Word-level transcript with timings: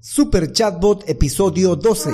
Super 0.00 0.52
Chatbot 0.52 1.08
episodio 1.08 1.74
12. 1.74 2.10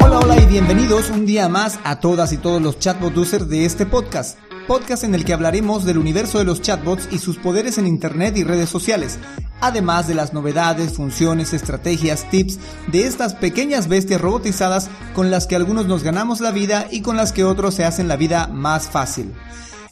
Hola, 0.00 0.20
hola 0.20 0.40
y 0.40 0.46
bienvenidos 0.46 1.10
un 1.10 1.26
día 1.26 1.48
más 1.48 1.80
a 1.82 1.98
todas 1.98 2.32
y 2.32 2.36
todos 2.36 2.62
los 2.62 2.78
chatbot 2.78 3.16
users 3.16 3.48
de 3.48 3.64
este 3.64 3.84
podcast. 3.84 4.38
Podcast 4.68 5.02
en 5.02 5.16
el 5.16 5.24
que 5.24 5.32
hablaremos 5.32 5.84
del 5.84 5.98
universo 5.98 6.38
de 6.38 6.44
los 6.44 6.62
chatbots 6.62 7.08
y 7.10 7.18
sus 7.18 7.36
poderes 7.38 7.78
en 7.78 7.88
internet 7.88 8.36
y 8.36 8.44
redes 8.44 8.68
sociales, 8.68 9.18
además 9.60 10.06
de 10.06 10.14
las 10.14 10.32
novedades, 10.32 10.94
funciones, 10.94 11.52
estrategias, 11.52 12.28
tips 12.30 12.58
de 12.90 13.06
estas 13.06 13.34
pequeñas 13.34 13.88
bestias 13.88 14.20
robotizadas 14.20 14.88
con 15.14 15.30
las 15.30 15.46
que 15.46 15.56
algunos 15.56 15.86
nos 15.86 16.02
ganamos 16.02 16.40
la 16.40 16.50
vida 16.50 16.86
y 16.90 17.02
con 17.02 17.16
las 17.16 17.32
que 17.32 17.44
otros 17.44 17.74
se 17.74 17.84
hacen 17.84 18.08
la 18.08 18.16
vida 18.16 18.46
más 18.48 18.88
fácil. 18.88 19.32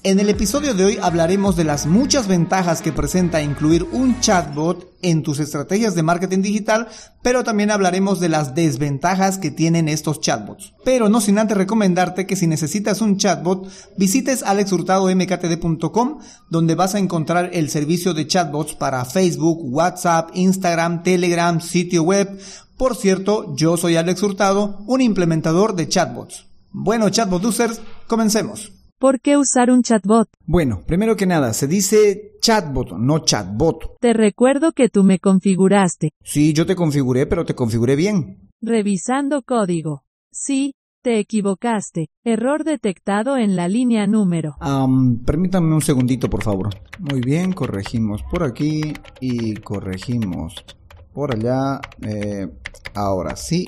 En 0.07 0.21
el 0.21 0.29
episodio 0.29 0.73
de 0.73 0.85
hoy 0.85 0.99
hablaremos 1.03 1.57
de 1.57 1.65
las 1.65 1.85
muchas 1.85 2.29
ventajas 2.29 2.81
que 2.81 2.93
presenta 2.93 3.43
incluir 3.43 3.83
un 3.91 4.21
chatbot 4.21 4.89
en 5.03 5.25
tus 5.25 5.41
estrategias 5.41 5.97
de 5.97 6.05
marketing 6.05 6.43
digital, 6.43 6.87
pero 7.23 7.43
también 7.43 7.73
hablaremos 7.73 8.21
de 8.21 8.29
las 8.29 8.55
desventajas 8.55 9.39
que 9.39 9.51
tienen 9.51 9.89
estos 9.89 10.21
chatbots. 10.21 10.75
Pero 10.85 11.09
no 11.09 11.21
sin 11.21 11.41
antes 11.41 11.57
recomendarte 11.57 12.25
que 12.25 12.37
si 12.37 12.47
necesitas 12.47 13.01
un 13.01 13.17
chatbot, 13.17 13.69
visites 13.97 14.45
alexhurtadomktd.com, 14.45 16.21
donde 16.51 16.77
vas 16.77 16.95
a 16.95 17.01
encontrar 17.01 17.51
el 17.53 17.69
servicio 17.69 18.15
de 18.15 18.29
chatbots 18.29 18.77
para 18.77 19.05
Facebook, 19.07 19.59
WhatsApp, 19.61 20.31
Instagram, 20.35 21.03
Telegram, 21.03 21.61
sitio 21.61 22.05
web. 22.05 22.39
Por 22.79 22.95
cierto, 22.95 23.57
yo 23.57 23.77
soy 23.77 23.97
Alex 23.97 24.23
Hurtado, 24.23 24.85
un 24.87 25.01
implementador 25.01 25.75
de 25.75 25.89
chatbots. 25.89 26.47
Bueno, 26.71 27.09
chatbot 27.11 27.45
users, 27.45 27.81
comencemos. 28.07 28.76
¿Por 28.99 29.21
qué 29.21 29.37
usar 29.37 29.71
un 29.71 29.83
chatbot? 29.83 30.27
Bueno, 30.47 30.81
primero 30.87 31.17
que 31.17 31.27
nada, 31.27 31.53
se 31.53 31.67
dice 31.67 32.39
chatbot, 32.41 32.93
no 32.93 33.19
chatbot. 33.19 33.99
Te 34.01 34.15
recuerdo 34.15 34.73
que 34.73 34.89
tú 34.89 35.05
me 35.05 35.19
configuraste. 35.19 36.13
Sí, 36.25 36.55
yo 36.55 36.65
te 36.65 36.75
configuré, 36.75 37.27
pero 37.27 37.45
te 37.45 37.55
configuré 37.55 37.95
bien. 37.95 38.49
Revisando 38.63 39.43
código. 39.43 40.05
Sí, 40.31 40.77
te 41.03 41.19
equivocaste. 41.19 42.09
Error 42.25 42.65
detectado 42.65 43.37
en 43.37 43.55
la 43.55 43.69
línea 43.69 44.07
número. 44.07 44.57
Um, 44.63 45.23
permítanme 45.23 45.75
un 45.75 45.83
segundito, 45.83 46.31
por 46.31 46.43
favor. 46.43 46.71
Muy 46.99 47.21
bien, 47.21 47.53
corregimos 47.53 48.23
por 48.23 48.45
aquí 48.45 48.95
y 49.21 49.57
corregimos 49.57 50.65
por 51.13 51.35
allá. 51.35 51.83
Eh, 52.01 52.49
ahora 52.95 53.37
sí. 53.37 53.67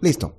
Listo. 0.00 0.34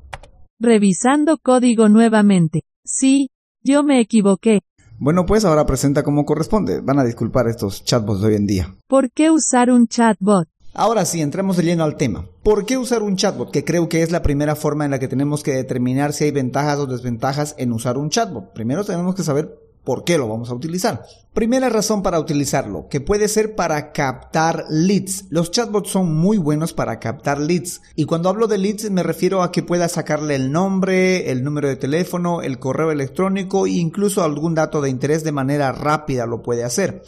Revisando 0.59 1.37
código 1.37 1.87
nuevamente. 1.87 2.63
Sí, 2.83 3.29
yo 3.67 3.83
me 3.83 3.99
equivoqué. 3.99 4.61
Bueno, 4.97 5.25
pues 5.25 5.45
ahora 5.45 5.65
presenta 5.65 6.01
como 6.01 6.25
corresponde. 6.25 6.79
Van 6.79 6.99
a 6.99 7.03
disculpar 7.03 7.47
estos 7.47 7.83
chatbots 7.83 8.21
de 8.21 8.27
hoy 8.27 8.35
en 8.35 8.47
día. 8.47 8.75
¿Por 8.87 9.11
qué 9.11 9.29
usar 9.29 9.69
un 9.69 9.87
chatbot? 9.87 10.47
Ahora 10.73 11.05
sí, 11.05 11.21
entremos 11.21 11.57
de 11.57 11.63
lleno 11.63 11.83
al 11.83 11.97
tema. 11.97 12.25
¿Por 12.43 12.65
qué 12.65 12.77
usar 12.77 13.03
un 13.03 13.15
chatbot? 13.15 13.51
Que 13.51 13.65
creo 13.65 13.89
que 13.89 14.03
es 14.03 14.11
la 14.11 14.21
primera 14.21 14.55
forma 14.55 14.85
en 14.85 14.91
la 14.91 14.99
que 14.99 15.07
tenemos 15.07 15.43
que 15.43 15.53
determinar 15.53 16.13
si 16.13 16.23
hay 16.23 16.31
ventajas 16.31 16.79
o 16.79 16.85
desventajas 16.85 17.55
en 17.57 17.73
usar 17.73 17.97
un 17.97 18.09
chatbot. 18.09 18.53
Primero 18.53 18.83
tenemos 18.85 19.15
que 19.15 19.23
saber 19.23 19.59
¿Por 19.87 20.03
qué 20.03 20.17
lo 20.17 20.27
vamos 20.27 20.49
a 20.49 20.53
utilizar? 20.53 21.05
Primera 21.31 21.69
razón 21.69 22.03
para 22.03 22.19
utilizarlo, 22.19 22.89
que 22.89 22.99
puede 22.99 23.29
ser 23.29 23.55
para 23.55 23.93
captar 23.93 24.65
leads. 24.69 25.27
Los 25.29 25.49
chatbots 25.49 25.91
son 25.91 26.13
muy 26.13 26.37
buenos 26.37 26.73
para 26.73 26.99
captar 26.99 27.39
leads. 27.39 27.81
Y 27.95 28.03
cuando 28.03 28.27
hablo 28.27 28.47
de 28.47 28.57
leads 28.57 28.91
me 28.91 29.01
refiero 29.01 29.41
a 29.41 29.49
que 29.49 29.63
pueda 29.63 29.87
sacarle 29.87 30.35
el 30.35 30.51
nombre, 30.51 31.31
el 31.31 31.41
número 31.41 31.69
de 31.69 31.77
teléfono, 31.77 32.41
el 32.41 32.59
correo 32.59 32.91
electrónico 32.91 33.65
e 33.65 33.75
incluso 33.75 34.23
algún 34.23 34.55
dato 34.55 34.81
de 34.81 34.89
interés 34.89 35.23
de 35.23 35.31
manera 35.31 35.71
rápida 35.71 36.25
lo 36.25 36.41
puede 36.41 36.65
hacer. 36.65 37.03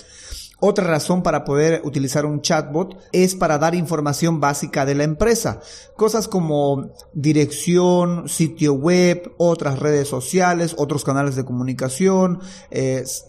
Otra 0.62 0.86
razón 0.86 1.24
para 1.24 1.46
poder 1.46 1.82
utilizar 1.86 2.26
un 2.26 2.42
chatbot 2.42 2.98
es 3.14 3.36
para 3.36 3.58
dar 3.58 3.76
información 3.76 4.42
básica 4.42 4.86
de 4.86 4.96
la 4.96 5.06
empresa. 5.06 5.62
Cosas 5.96 6.28
como 6.28 6.92
dirección, 7.14 8.28
sitio 8.28 8.74
web, 8.74 9.34
otras 9.38 9.80
redes 9.80 10.10
sociales, 10.10 10.76
otros 10.78 11.06
canales 11.06 11.36
de 11.36 11.46
comunicación, 11.46 12.40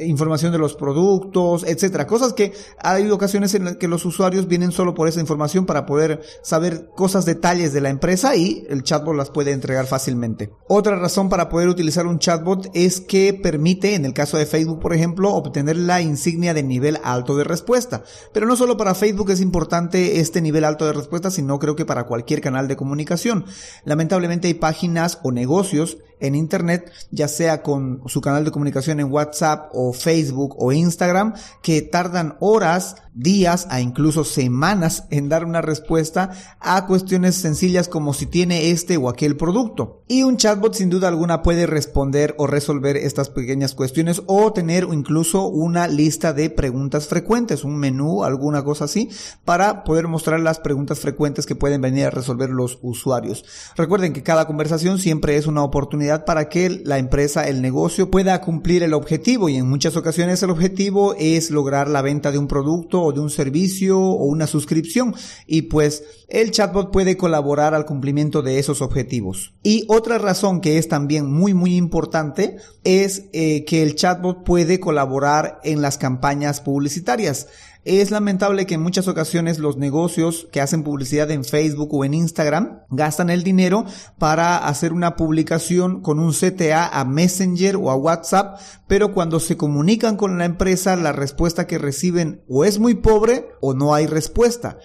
información 0.01 0.51
de 0.51 0.59
los 0.59 0.75
productos, 0.75 1.65
etcétera. 1.65 2.09
Cosas 2.09 2.33
que 2.33 2.53
hay 2.83 3.09
ocasiones 3.11 3.55
en 3.55 3.65
las 3.65 3.77
que 3.77 3.87
los 3.87 4.05
usuarios 4.05 4.49
vienen 4.49 4.73
solo 4.73 4.95
por 4.95 5.07
esa 5.07 5.21
información 5.21 5.67
para 5.67 5.87
poder 5.87 6.23
saber 6.43 6.91
cosas, 6.97 7.27
detalles 7.27 7.73
de 7.73 7.81
la 7.81 7.91
empresa 7.91 8.35
y 8.35 8.67
el 8.69 8.83
chatbot 8.83 9.15
las 9.15 9.31
puede 9.31 9.53
entregar 9.53 9.87
fácilmente. 9.87 10.51
Otra 10.69 10.97
razón 10.97 11.29
para 11.29 11.49
poder 11.49 11.69
utilizar 11.69 12.07
un 12.07 12.19
chatbot 12.19 12.71
es 12.75 13.01
que 13.01 13.35
permite, 13.35 13.95
en 13.95 14.05
el 14.05 14.15
caso 14.15 14.37
de 14.37 14.47
Facebook, 14.47 14.81
por 14.81 14.95
ejemplo, 14.95 15.33
obtener 15.33 15.77
la 15.77 16.01
insignia 16.01 16.55
de 16.55 16.63
nivel 16.65 16.99
alto 17.05 17.20
alto 17.21 17.37
de 17.37 17.45
respuesta. 17.45 18.03
Pero 18.33 18.47
no 18.47 18.57
solo 18.57 18.77
para 18.77 18.95
Facebook 18.95 19.31
es 19.31 19.41
importante 19.41 20.21
este 20.21 20.41
nivel 20.41 20.65
alto 20.65 20.87
de 20.87 20.93
respuesta, 20.93 21.31
sino 21.31 21.59
creo 21.59 21.77
que 21.77 21.85
para 21.85 22.05
cualquier 22.05 22.41
canal 22.41 22.69
de 22.69 22.77
comunicación. 22.77 23.45
Lamentablemente 23.85 24.49
hay 24.49 24.55
páginas 24.55 25.19
o 25.23 25.33
negocios 25.33 25.99
en 26.21 26.35
Internet, 26.35 26.93
ya 27.11 27.29
sea 27.29 27.63
con 27.63 28.03
su 28.07 28.21
canal 28.21 28.45
de 28.45 28.51
comunicación 28.51 29.01
en 29.01 29.11
WhatsApp 29.11 29.71
o 29.73 29.93
Facebook 29.93 30.55
o 30.59 30.73
Instagram, 30.73 31.35
que 31.63 31.83
tardan 31.83 32.37
horas, 32.41 32.97
días 33.15 33.66
a 33.71 33.81
incluso 33.81 34.25
semanas 34.25 35.04
en 35.10 35.28
dar 35.28 35.44
una 35.44 35.62
respuesta 35.62 36.31
a 36.60 36.87
cuestiones 36.87 37.34
sencillas 37.34 37.88
como 37.88 38.15
si 38.15 38.26
tiene 38.26 38.71
este 38.71 38.97
o 38.97 39.09
aquel 39.09 39.37
producto. 39.37 40.03
Y 40.09 40.22
un 40.22 40.37
chatbot 40.37 40.75
sin 40.75 40.91
duda 40.91 41.09
alguna 41.09 41.43
puede 41.43 41.66
responder 41.66 42.34
o 42.38 42.47
resolver 42.47 42.97
estas 42.97 43.31
pequeñas 43.31 43.75
cuestiones 43.75 44.22
o 44.26 44.53
tener 44.53 44.87
incluso 44.93 45.47
una 45.47 45.88
lista 45.88 46.32
de 46.32 46.50
preguntas 46.50 47.06
frecuentes, 47.06 47.65
un 47.65 47.76
menú, 47.76 48.25
alguna 48.25 48.65
cosa 48.65 48.84
así, 48.84 49.09
para 49.44 49.84
poder 49.84 50.09
mostrar 50.09 50.41
las 50.41 50.60
preguntas 50.60 51.00
frecuentes 51.00 51.47
que 51.47 51.54
pueden 51.54 51.81
venir 51.81 52.06
a 52.06 52.10
resolver 52.10 52.50
los 52.50 52.78
usuarios. 52.82 53.44
Recuerden 53.77 54.12
que 54.12 54.22
cada 54.22 54.47
conversación 54.47 54.98
siempre 54.98 55.37
es 55.37 55.47
una 55.47 55.62
oportunidad 55.62 56.25
para 56.25 56.48
que 56.48 56.71
la 56.84 56.98
empresa, 56.98 57.48
el 57.48 57.62
negocio 57.62 58.10
pueda 58.10 58.41
cumplir 58.41 58.82
el 58.82 58.94
objetivo 58.94 59.48
y 59.48 59.56
en 59.56 59.69
muchas 59.69 59.97
ocasiones 59.97 60.42
el 60.42 60.50
objetivo 60.50 61.15
es 61.19 61.50
lograr 61.50 61.88
la 61.88 62.03
venta 62.03 62.32
de 62.32 62.38
un 62.38 62.48
producto 62.48 63.00
o 63.03 63.12
de 63.12 63.21
un 63.21 63.31
servicio 63.31 63.99
o 63.99 64.25
una 64.25 64.47
suscripción 64.47 65.15
y 65.47 65.62
pues 65.62 66.05
el 66.28 66.50
chatbot 66.50 66.93
puede 66.93 67.16
colaborar 67.16 67.75
al 67.75 67.87
cumplimiento 67.87 68.43
de 68.43 68.59
esos 68.59 68.83
objetivos. 68.83 69.55
Y 69.62 69.84
otra 69.88 70.19
razón 70.19 70.61
que 70.61 70.78
es 70.78 70.88
también 70.88 71.31
muy 71.31 71.55
muy 71.55 71.77
importante 71.77 72.56
es 72.84 73.25
eh, 73.33 73.65
que 73.65 73.83
el 73.83 73.94
chatbot 73.94 74.44
puede 74.44 74.81
colaborar 74.81 75.60
en 75.65 75.83
las 75.83 75.99
campañas 75.99 76.60
publicitarias. 76.60 77.49
Es 77.85 78.11
lamentable 78.11 78.67
que 78.67 78.75
en 78.75 78.83
muchas 78.83 79.09
ocasiones 79.09 79.59
los 79.59 79.79
negocios 79.79 80.47
que 80.53 80.61
hacen 80.61 80.83
publicidad 80.83 81.31
en 81.31 81.45
Facebook 81.45 81.95
o 81.95 82.05
en 82.05 82.13
Instagram 82.13 82.81
gastan 82.91 83.31
el 83.31 83.43
dinero 83.43 83.87
para 84.19 84.59
hacer 84.59 84.93
una 84.93 85.17
publicación 85.17 86.03
con 86.03 86.19
un 86.19 86.35
CTA 86.35 86.87
a 86.89 87.05
Messenger 87.07 87.77
o 87.77 87.91
a 87.91 87.97
WhatsApp, 87.97 88.61
pero 88.87 89.15
cuando 89.15 89.41
se 89.41 89.57
comunican 89.57 90.19
con 90.19 90.37
la 90.37 90.45
empresa 90.45 90.95
la 90.95 91.13
respuesta 91.13 91.67
que 91.67 91.79
reciben 91.79 92.43
o 92.51 92.67
es 92.67 92.79
muy 92.79 92.97
pobre 92.97 93.49
o 93.63 93.73
no 93.73 93.95
hay 93.95 94.07
respuesta 94.07 94.77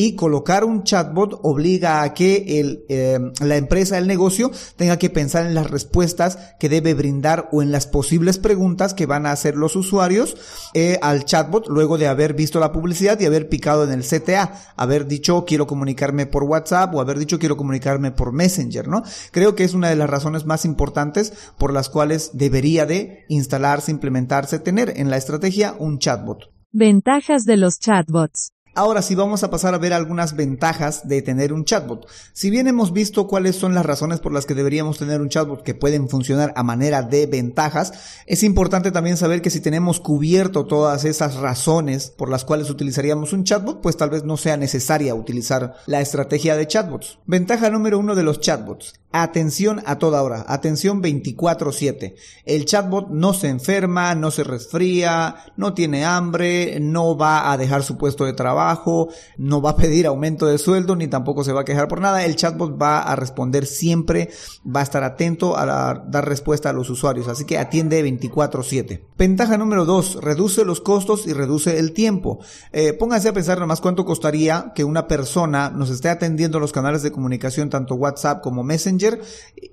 y 0.00 0.14
colocar 0.14 0.64
un 0.64 0.84
chatbot 0.84 1.40
obliga 1.42 2.02
a 2.02 2.14
que 2.14 2.84
eh, 2.88 3.18
la 3.40 3.56
empresa, 3.56 3.98
el 3.98 4.06
negocio, 4.06 4.52
tenga 4.76 4.96
que 4.96 5.10
pensar 5.10 5.44
en 5.44 5.56
las 5.56 5.72
respuestas 5.72 6.38
que 6.60 6.68
debe 6.68 6.94
brindar 6.94 7.48
o 7.50 7.62
en 7.62 7.72
las 7.72 7.88
posibles 7.88 8.38
preguntas 8.38 8.94
que 8.94 9.06
van 9.06 9.26
a 9.26 9.32
hacer 9.32 9.56
los 9.56 9.74
usuarios 9.74 10.36
eh, 10.72 11.00
al 11.02 11.24
chatbot 11.24 11.66
luego 11.66 11.98
de 11.98 12.06
haber 12.06 12.34
visto 12.34 12.60
la 12.60 12.70
publicidad 12.70 13.18
y 13.18 13.26
haber 13.26 13.48
picado 13.48 13.82
en 13.82 13.90
el 13.90 14.04
CTA, 14.04 14.52
haber 14.76 15.08
dicho 15.08 15.44
quiero 15.44 15.66
comunicarme 15.66 16.26
por 16.26 16.44
WhatsApp 16.44 16.94
o 16.94 17.00
haber 17.00 17.18
dicho 17.18 17.40
quiero 17.40 17.56
comunicarme 17.56 18.12
por 18.12 18.32
Messenger, 18.32 18.86
¿no? 18.86 19.02
Creo 19.32 19.56
que 19.56 19.64
es 19.64 19.74
una 19.74 19.88
de 19.88 19.96
las 19.96 20.08
razones 20.08 20.46
más 20.46 20.64
importantes 20.64 21.32
por 21.58 21.72
las 21.72 21.88
cuales 21.88 22.30
debería 22.34 22.86
de 22.86 23.24
instalarse, 23.28 23.90
implementarse, 23.90 24.60
tener 24.60 24.92
en 24.94 25.10
la 25.10 25.16
estrategia 25.16 25.74
un 25.76 25.98
chatbot. 25.98 26.52
Ventajas 26.70 27.44
de 27.44 27.56
los 27.56 27.80
chatbots. 27.80 28.52
Ahora 28.78 29.02
sí 29.02 29.16
vamos 29.16 29.42
a 29.42 29.50
pasar 29.50 29.74
a 29.74 29.78
ver 29.78 29.92
algunas 29.92 30.36
ventajas 30.36 31.08
de 31.08 31.20
tener 31.20 31.52
un 31.52 31.64
chatbot. 31.64 32.06
Si 32.32 32.48
bien 32.48 32.68
hemos 32.68 32.92
visto 32.92 33.26
cuáles 33.26 33.56
son 33.56 33.74
las 33.74 33.84
razones 33.84 34.20
por 34.20 34.32
las 34.32 34.46
que 34.46 34.54
deberíamos 34.54 34.98
tener 34.98 35.20
un 35.20 35.30
chatbot 35.30 35.64
que 35.64 35.74
pueden 35.74 36.08
funcionar 36.08 36.52
a 36.54 36.62
manera 36.62 37.02
de 37.02 37.26
ventajas, 37.26 38.22
es 38.26 38.44
importante 38.44 38.92
también 38.92 39.16
saber 39.16 39.42
que 39.42 39.50
si 39.50 39.58
tenemos 39.58 39.98
cubierto 39.98 40.64
todas 40.66 41.04
esas 41.04 41.34
razones 41.38 42.10
por 42.10 42.30
las 42.30 42.44
cuales 42.44 42.70
utilizaríamos 42.70 43.32
un 43.32 43.42
chatbot, 43.42 43.80
pues 43.80 43.96
tal 43.96 44.10
vez 44.10 44.22
no 44.22 44.36
sea 44.36 44.56
necesaria 44.56 45.12
utilizar 45.12 45.74
la 45.86 46.00
estrategia 46.00 46.54
de 46.54 46.68
chatbots. 46.68 47.18
Ventaja 47.26 47.70
número 47.70 47.98
uno 47.98 48.14
de 48.14 48.22
los 48.22 48.38
chatbots. 48.38 48.94
Atención 49.10 49.80
a 49.86 49.96
toda 49.96 50.22
hora, 50.22 50.44
atención 50.48 51.00
24/7. 51.00 52.14
El 52.44 52.66
chatbot 52.66 53.08
no 53.08 53.32
se 53.32 53.48
enferma, 53.48 54.14
no 54.14 54.30
se 54.30 54.44
resfría, 54.44 55.36
no 55.56 55.72
tiene 55.72 56.04
hambre, 56.04 56.76
no 56.78 57.16
va 57.16 57.50
a 57.50 57.56
dejar 57.56 57.82
su 57.84 57.96
puesto 57.96 58.26
de 58.26 58.34
trabajo, 58.34 59.08
no 59.38 59.62
va 59.62 59.70
a 59.70 59.76
pedir 59.76 60.06
aumento 60.06 60.44
de 60.44 60.58
sueldo, 60.58 60.94
ni 60.94 61.08
tampoco 61.08 61.42
se 61.42 61.54
va 61.54 61.62
a 61.62 61.64
quejar 61.64 61.88
por 61.88 62.02
nada. 62.02 62.22
El 62.26 62.36
chatbot 62.36 62.80
va 62.80 63.00
a 63.00 63.16
responder 63.16 63.64
siempre, 63.64 64.28
va 64.64 64.80
a 64.80 64.82
estar 64.82 65.02
atento 65.02 65.56
a 65.56 66.04
dar 66.06 66.28
respuesta 66.28 66.68
a 66.68 66.74
los 66.74 66.90
usuarios, 66.90 67.28
así 67.28 67.46
que 67.46 67.56
atiende 67.56 68.02
24/7. 68.02 69.06
Ventaja 69.16 69.56
número 69.56 69.86
2, 69.86 70.18
reduce 70.20 70.66
los 70.66 70.82
costos 70.82 71.26
y 71.26 71.32
reduce 71.32 71.78
el 71.78 71.94
tiempo. 71.94 72.40
Eh, 72.72 72.92
pónganse 72.92 73.30
a 73.30 73.32
pensar 73.32 73.58
nomás 73.58 73.80
cuánto 73.80 74.04
costaría 74.04 74.72
que 74.74 74.84
una 74.84 75.08
persona 75.08 75.70
nos 75.70 75.88
esté 75.88 76.10
atendiendo 76.10 76.60
los 76.60 76.72
canales 76.72 77.02
de 77.02 77.10
comunicación, 77.10 77.70
tanto 77.70 77.94
WhatsApp 77.94 78.42
como 78.42 78.62
Messenger, 78.62 78.97
Messenger 78.98 79.22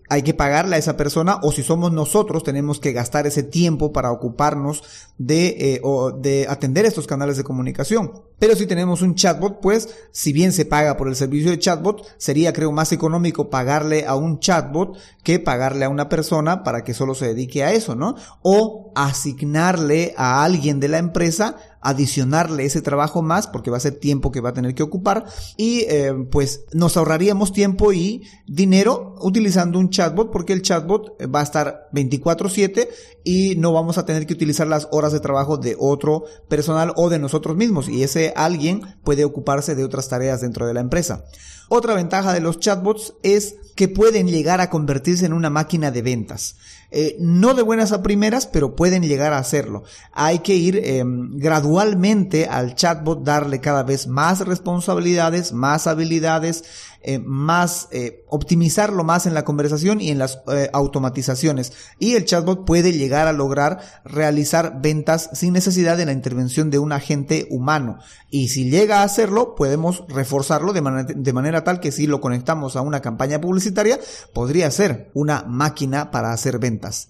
hay 0.10 0.22
que 0.24 0.34
pagarle 0.34 0.76
a 0.76 0.80
esa 0.80 0.98
persona 0.98 1.40
o 1.42 1.52
si 1.52 1.64
somos 1.64 1.92
nosotros 1.92 2.44
tenemos 2.44 2.80
que 2.80 2.92
gastar 2.92 3.28
ese 3.28 3.44
tiempo 3.44 3.92
para 3.92 4.12
ocuparnos 4.12 4.84
de, 5.18 5.48
eh, 5.60 5.82
o 5.84 6.12
de 6.12 6.46
atender 6.50 6.86
estos 6.86 7.08
canales 7.08 7.38
de 7.38 7.44
comunicación. 7.44 8.12
Pero 8.38 8.56
si 8.56 8.66
tenemos 8.66 9.02
un 9.02 9.16
chatbot, 9.16 9.62
pues 9.62 9.90
si 10.12 10.34
bien 10.34 10.52
se 10.52 10.66
paga 10.66 10.98
por 10.98 11.08
el 11.08 11.16
servicio 11.16 11.52
de 11.52 11.60
chatbot, 11.60 12.06
sería 12.18 12.54
creo 12.54 12.72
más 12.72 12.92
económico 12.92 13.50
pagarle 13.50 14.06
a 14.06 14.16
un 14.16 14.40
chatbot 14.40 14.98
que 15.24 15.40
pagarle 15.40 15.86
a 15.86 15.90
una 15.90 16.10
persona 16.10 16.64
para 16.64 16.84
que 16.84 16.94
solo 16.94 17.16
se 17.16 17.28
dedique 17.28 17.64
a 17.64 17.74
eso, 17.74 17.96
¿no? 17.96 18.16
O 18.42 18.92
asignarle 18.96 20.14
a 20.18 20.44
alguien 20.44 20.80
de 20.80 20.90
la 20.90 20.98
empresa 20.98 21.56
adicionarle 21.86 22.66
ese 22.66 22.82
trabajo 22.82 23.22
más 23.22 23.46
porque 23.46 23.70
va 23.70 23.78
a 23.78 23.80
ser 23.80 24.00
tiempo 24.00 24.32
que 24.32 24.42
va 24.42 24.50
a 24.50 24.54
tener 24.54 24.74
que 24.74 24.82
ocupar 24.82 25.26
y 25.56 25.82
eh, 25.82 26.14
pues 26.32 26.66
nos 26.74 26.98
ahorraríamos 26.98 27.54
tiempo 27.54 27.94
y 27.94 28.24
dinero 28.48 29.16
utilizando 29.22 29.78
un 29.78 29.92
chatbot 29.96 30.32
porque 30.32 30.54
el 30.54 30.62
chatbot 30.62 31.18
va 31.34 31.40
a 31.40 31.44
estar 31.44 31.90
24/7 31.94 32.90
y 33.24 33.56
no 33.56 33.72
vamos 33.72 33.98
a 33.98 34.06
tener 34.06 34.28
que 34.28 34.34
utilizar 34.34 34.68
las 34.68 34.88
horas 34.92 35.14
de 35.14 35.20
trabajo 35.20 35.58
de 35.58 35.76
otro 35.80 36.26
personal 36.48 36.94
o 36.96 37.10
de 37.10 37.20
nosotros 37.20 37.56
mismos 37.56 37.88
y 37.88 38.04
ese 38.04 38.34
alguien 38.36 38.82
puede 39.04 39.26
ocuparse 39.26 39.76
de 39.76 39.84
otras 39.84 40.10
tareas 40.10 40.42
dentro 40.42 40.68
de 40.68 40.74
la 40.74 40.82
empresa. 40.82 41.26
Otra 41.70 41.94
ventaja 41.94 42.34
de 42.34 42.42
los 42.42 42.60
chatbots 42.60 43.14
es 43.24 43.56
que 43.76 43.88
pueden 43.90 44.28
llegar 44.28 44.62
a 44.62 44.70
convertirse 44.70 45.26
en 45.26 45.34
una 45.34 45.50
máquina 45.50 45.92
de 45.92 46.02
ventas. 46.02 46.56
Eh, 46.92 47.18
no 47.20 47.56
de 47.56 47.62
buenas 47.62 47.92
a 47.92 48.02
primeras, 48.02 48.48
pero 48.48 48.76
pueden 48.76 49.04
llegar 49.04 49.34
a 49.34 49.38
hacerlo. 49.38 49.84
Hay 50.14 50.40
que 50.40 50.56
ir 50.56 50.80
em, 50.82 51.38
gradualmente 51.38 52.48
al 52.48 52.76
chatbot, 52.76 53.24
darle 53.24 53.60
cada 53.60 53.84
vez 53.84 54.08
más 54.08 54.40
responsabilidades, 54.40 55.52
más 55.52 55.88
habilidades, 55.88 56.64
eh, 57.02 57.20
más 57.20 57.90
eh, 57.92 58.24
optimizarlo 58.30 59.04
más 59.04 59.26
en 59.26 59.34
la 59.34 59.44
conversación 59.44 60.00
y 60.00 60.10
en 60.10 60.20
las 60.20 60.40
automatizaciones. 60.72 61.74
Y 62.00 62.14
el 62.14 62.26
chatbot 62.26 62.66
puede 62.66 62.94
llegar 62.94 63.28
a 63.28 63.34
lograr 63.34 63.80
realizar 64.06 64.82
ventas 64.82 65.30
sin 65.34 65.54
necesidad 65.54 65.98
de 65.98 66.06
la 66.06 66.14
intervención 66.14 66.70
de 66.70 66.80
un 66.80 66.94
agente 66.94 67.46
humano. 67.50 68.00
Y 68.30 68.48
si 68.48 68.70
llega 68.70 69.02
a 69.02 69.04
hacerlo, 69.04 69.56
podemos 69.56 70.06
reforzarlo 70.08 70.72
de, 70.72 71.14
de 71.16 71.34
manera 71.34 71.55
tal 71.64 71.80
que 71.80 71.92
si 71.92 72.08
lo 72.08 72.22
conectamos 72.22 72.76
a 72.76 72.82
una 72.82 73.02
campaña 73.02 73.40
publicitaria, 73.42 74.00
podría 74.34 74.70
ser 74.72 75.12
una 75.14 75.44
máquina 75.44 76.12
para 76.12 76.34
hacer 76.34 76.60
ventas. 76.60 77.10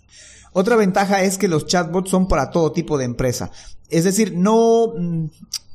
Otra 0.53 0.75
ventaja 0.75 1.21
es 1.21 1.37
que 1.37 1.47
los 1.47 1.65
chatbots 1.65 2.09
son 2.09 2.27
para 2.27 2.49
todo 2.49 2.71
tipo 2.71 2.97
de 2.97 3.05
empresa. 3.05 3.51
Es 3.89 4.03
decir, 4.03 4.37
no, 4.37 4.93
mm, 4.97 5.25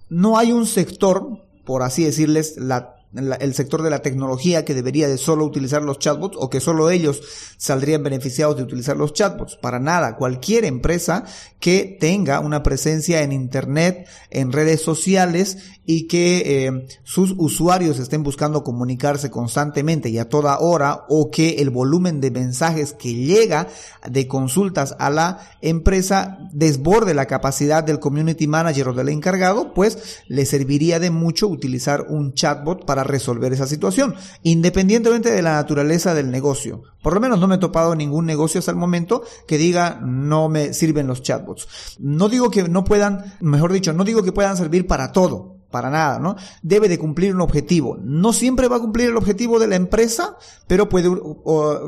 no 0.08 0.38
hay 0.38 0.52
un 0.52 0.66
sector, 0.66 1.44
por 1.64 1.82
así 1.82 2.04
decirles, 2.04 2.56
la 2.56 2.99
el 3.14 3.54
sector 3.54 3.82
de 3.82 3.90
la 3.90 4.02
tecnología 4.02 4.64
que 4.64 4.74
debería 4.74 5.08
de 5.08 5.18
solo 5.18 5.44
utilizar 5.44 5.82
los 5.82 5.98
chatbots 5.98 6.36
o 6.38 6.48
que 6.48 6.60
solo 6.60 6.90
ellos 6.90 7.22
saldrían 7.56 8.02
beneficiados 8.02 8.56
de 8.56 8.62
utilizar 8.62 8.96
los 8.96 9.12
chatbots. 9.12 9.56
Para 9.56 9.80
nada, 9.80 10.16
cualquier 10.16 10.64
empresa 10.64 11.24
que 11.58 11.96
tenga 11.98 12.40
una 12.40 12.62
presencia 12.62 13.22
en 13.22 13.32
Internet, 13.32 14.06
en 14.30 14.52
redes 14.52 14.80
sociales 14.80 15.58
y 15.84 16.06
que 16.06 16.66
eh, 16.66 16.86
sus 17.02 17.34
usuarios 17.36 17.98
estén 17.98 18.22
buscando 18.22 18.62
comunicarse 18.62 19.28
constantemente 19.28 20.08
y 20.08 20.18
a 20.18 20.28
toda 20.28 20.60
hora 20.60 21.04
o 21.08 21.32
que 21.32 21.56
el 21.56 21.70
volumen 21.70 22.20
de 22.20 22.30
mensajes 22.30 22.92
que 22.92 23.12
llega 23.12 23.66
de 24.08 24.28
consultas 24.28 24.94
a 25.00 25.10
la 25.10 25.40
empresa 25.62 26.38
desborde 26.52 27.12
la 27.12 27.26
capacidad 27.26 27.82
del 27.82 27.98
community 27.98 28.46
manager 28.46 28.88
o 28.88 28.92
del 28.92 29.08
encargado, 29.08 29.74
pues 29.74 30.22
le 30.28 30.46
serviría 30.46 31.00
de 31.00 31.10
mucho 31.10 31.48
utilizar 31.48 32.06
un 32.08 32.34
chatbot 32.34 32.84
para 32.84 32.99
resolver 33.04 33.52
esa 33.52 33.66
situación, 33.66 34.14
independientemente 34.42 35.30
de 35.30 35.42
la 35.42 35.54
naturaleza 35.54 36.14
del 36.14 36.30
negocio. 36.30 36.82
Por 37.02 37.14
lo 37.14 37.20
menos 37.20 37.40
no 37.40 37.48
me 37.48 37.56
he 37.56 37.58
topado 37.58 37.94
ningún 37.94 38.26
negocio 38.26 38.58
hasta 38.58 38.70
el 38.70 38.76
momento 38.76 39.22
que 39.46 39.58
diga 39.58 40.00
no 40.02 40.48
me 40.48 40.72
sirven 40.74 41.06
los 41.06 41.22
chatbots. 41.22 41.96
No 41.98 42.28
digo 42.28 42.50
que 42.50 42.68
no 42.68 42.84
puedan, 42.84 43.36
mejor 43.40 43.72
dicho, 43.72 43.92
no 43.92 44.04
digo 44.04 44.22
que 44.22 44.32
puedan 44.32 44.56
servir 44.56 44.86
para 44.86 45.12
todo, 45.12 45.60
para 45.70 45.90
nada, 45.90 46.18
¿no? 46.18 46.36
Debe 46.62 46.88
de 46.88 46.98
cumplir 46.98 47.34
un 47.34 47.40
objetivo. 47.40 47.98
No 48.02 48.32
siempre 48.32 48.68
va 48.68 48.76
a 48.76 48.80
cumplir 48.80 49.10
el 49.10 49.16
objetivo 49.16 49.58
de 49.58 49.68
la 49.68 49.76
empresa, 49.76 50.36
pero 50.66 50.88
puede 50.88 51.08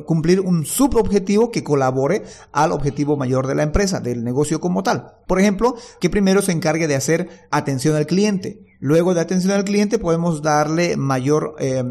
cumplir 0.06 0.40
un 0.40 0.64
subobjetivo 0.64 1.50
que 1.50 1.64
colabore 1.64 2.22
al 2.52 2.72
objetivo 2.72 3.16
mayor 3.16 3.46
de 3.46 3.54
la 3.54 3.64
empresa, 3.64 4.00
del 4.00 4.24
negocio 4.24 4.60
como 4.60 4.82
tal. 4.82 5.16
Por 5.26 5.40
ejemplo, 5.40 5.74
que 6.00 6.10
primero 6.10 6.42
se 6.42 6.52
encargue 6.52 6.88
de 6.88 6.96
hacer 6.96 7.28
atención 7.50 7.96
al 7.96 8.06
cliente. 8.06 8.71
Luego 8.82 9.14
de 9.14 9.20
atención 9.20 9.52
al 9.52 9.62
cliente 9.62 10.00
podemos 10.00 10.42
darle 10.42 10.96
mayor 10.96 11.54
eh, 11.60 11.84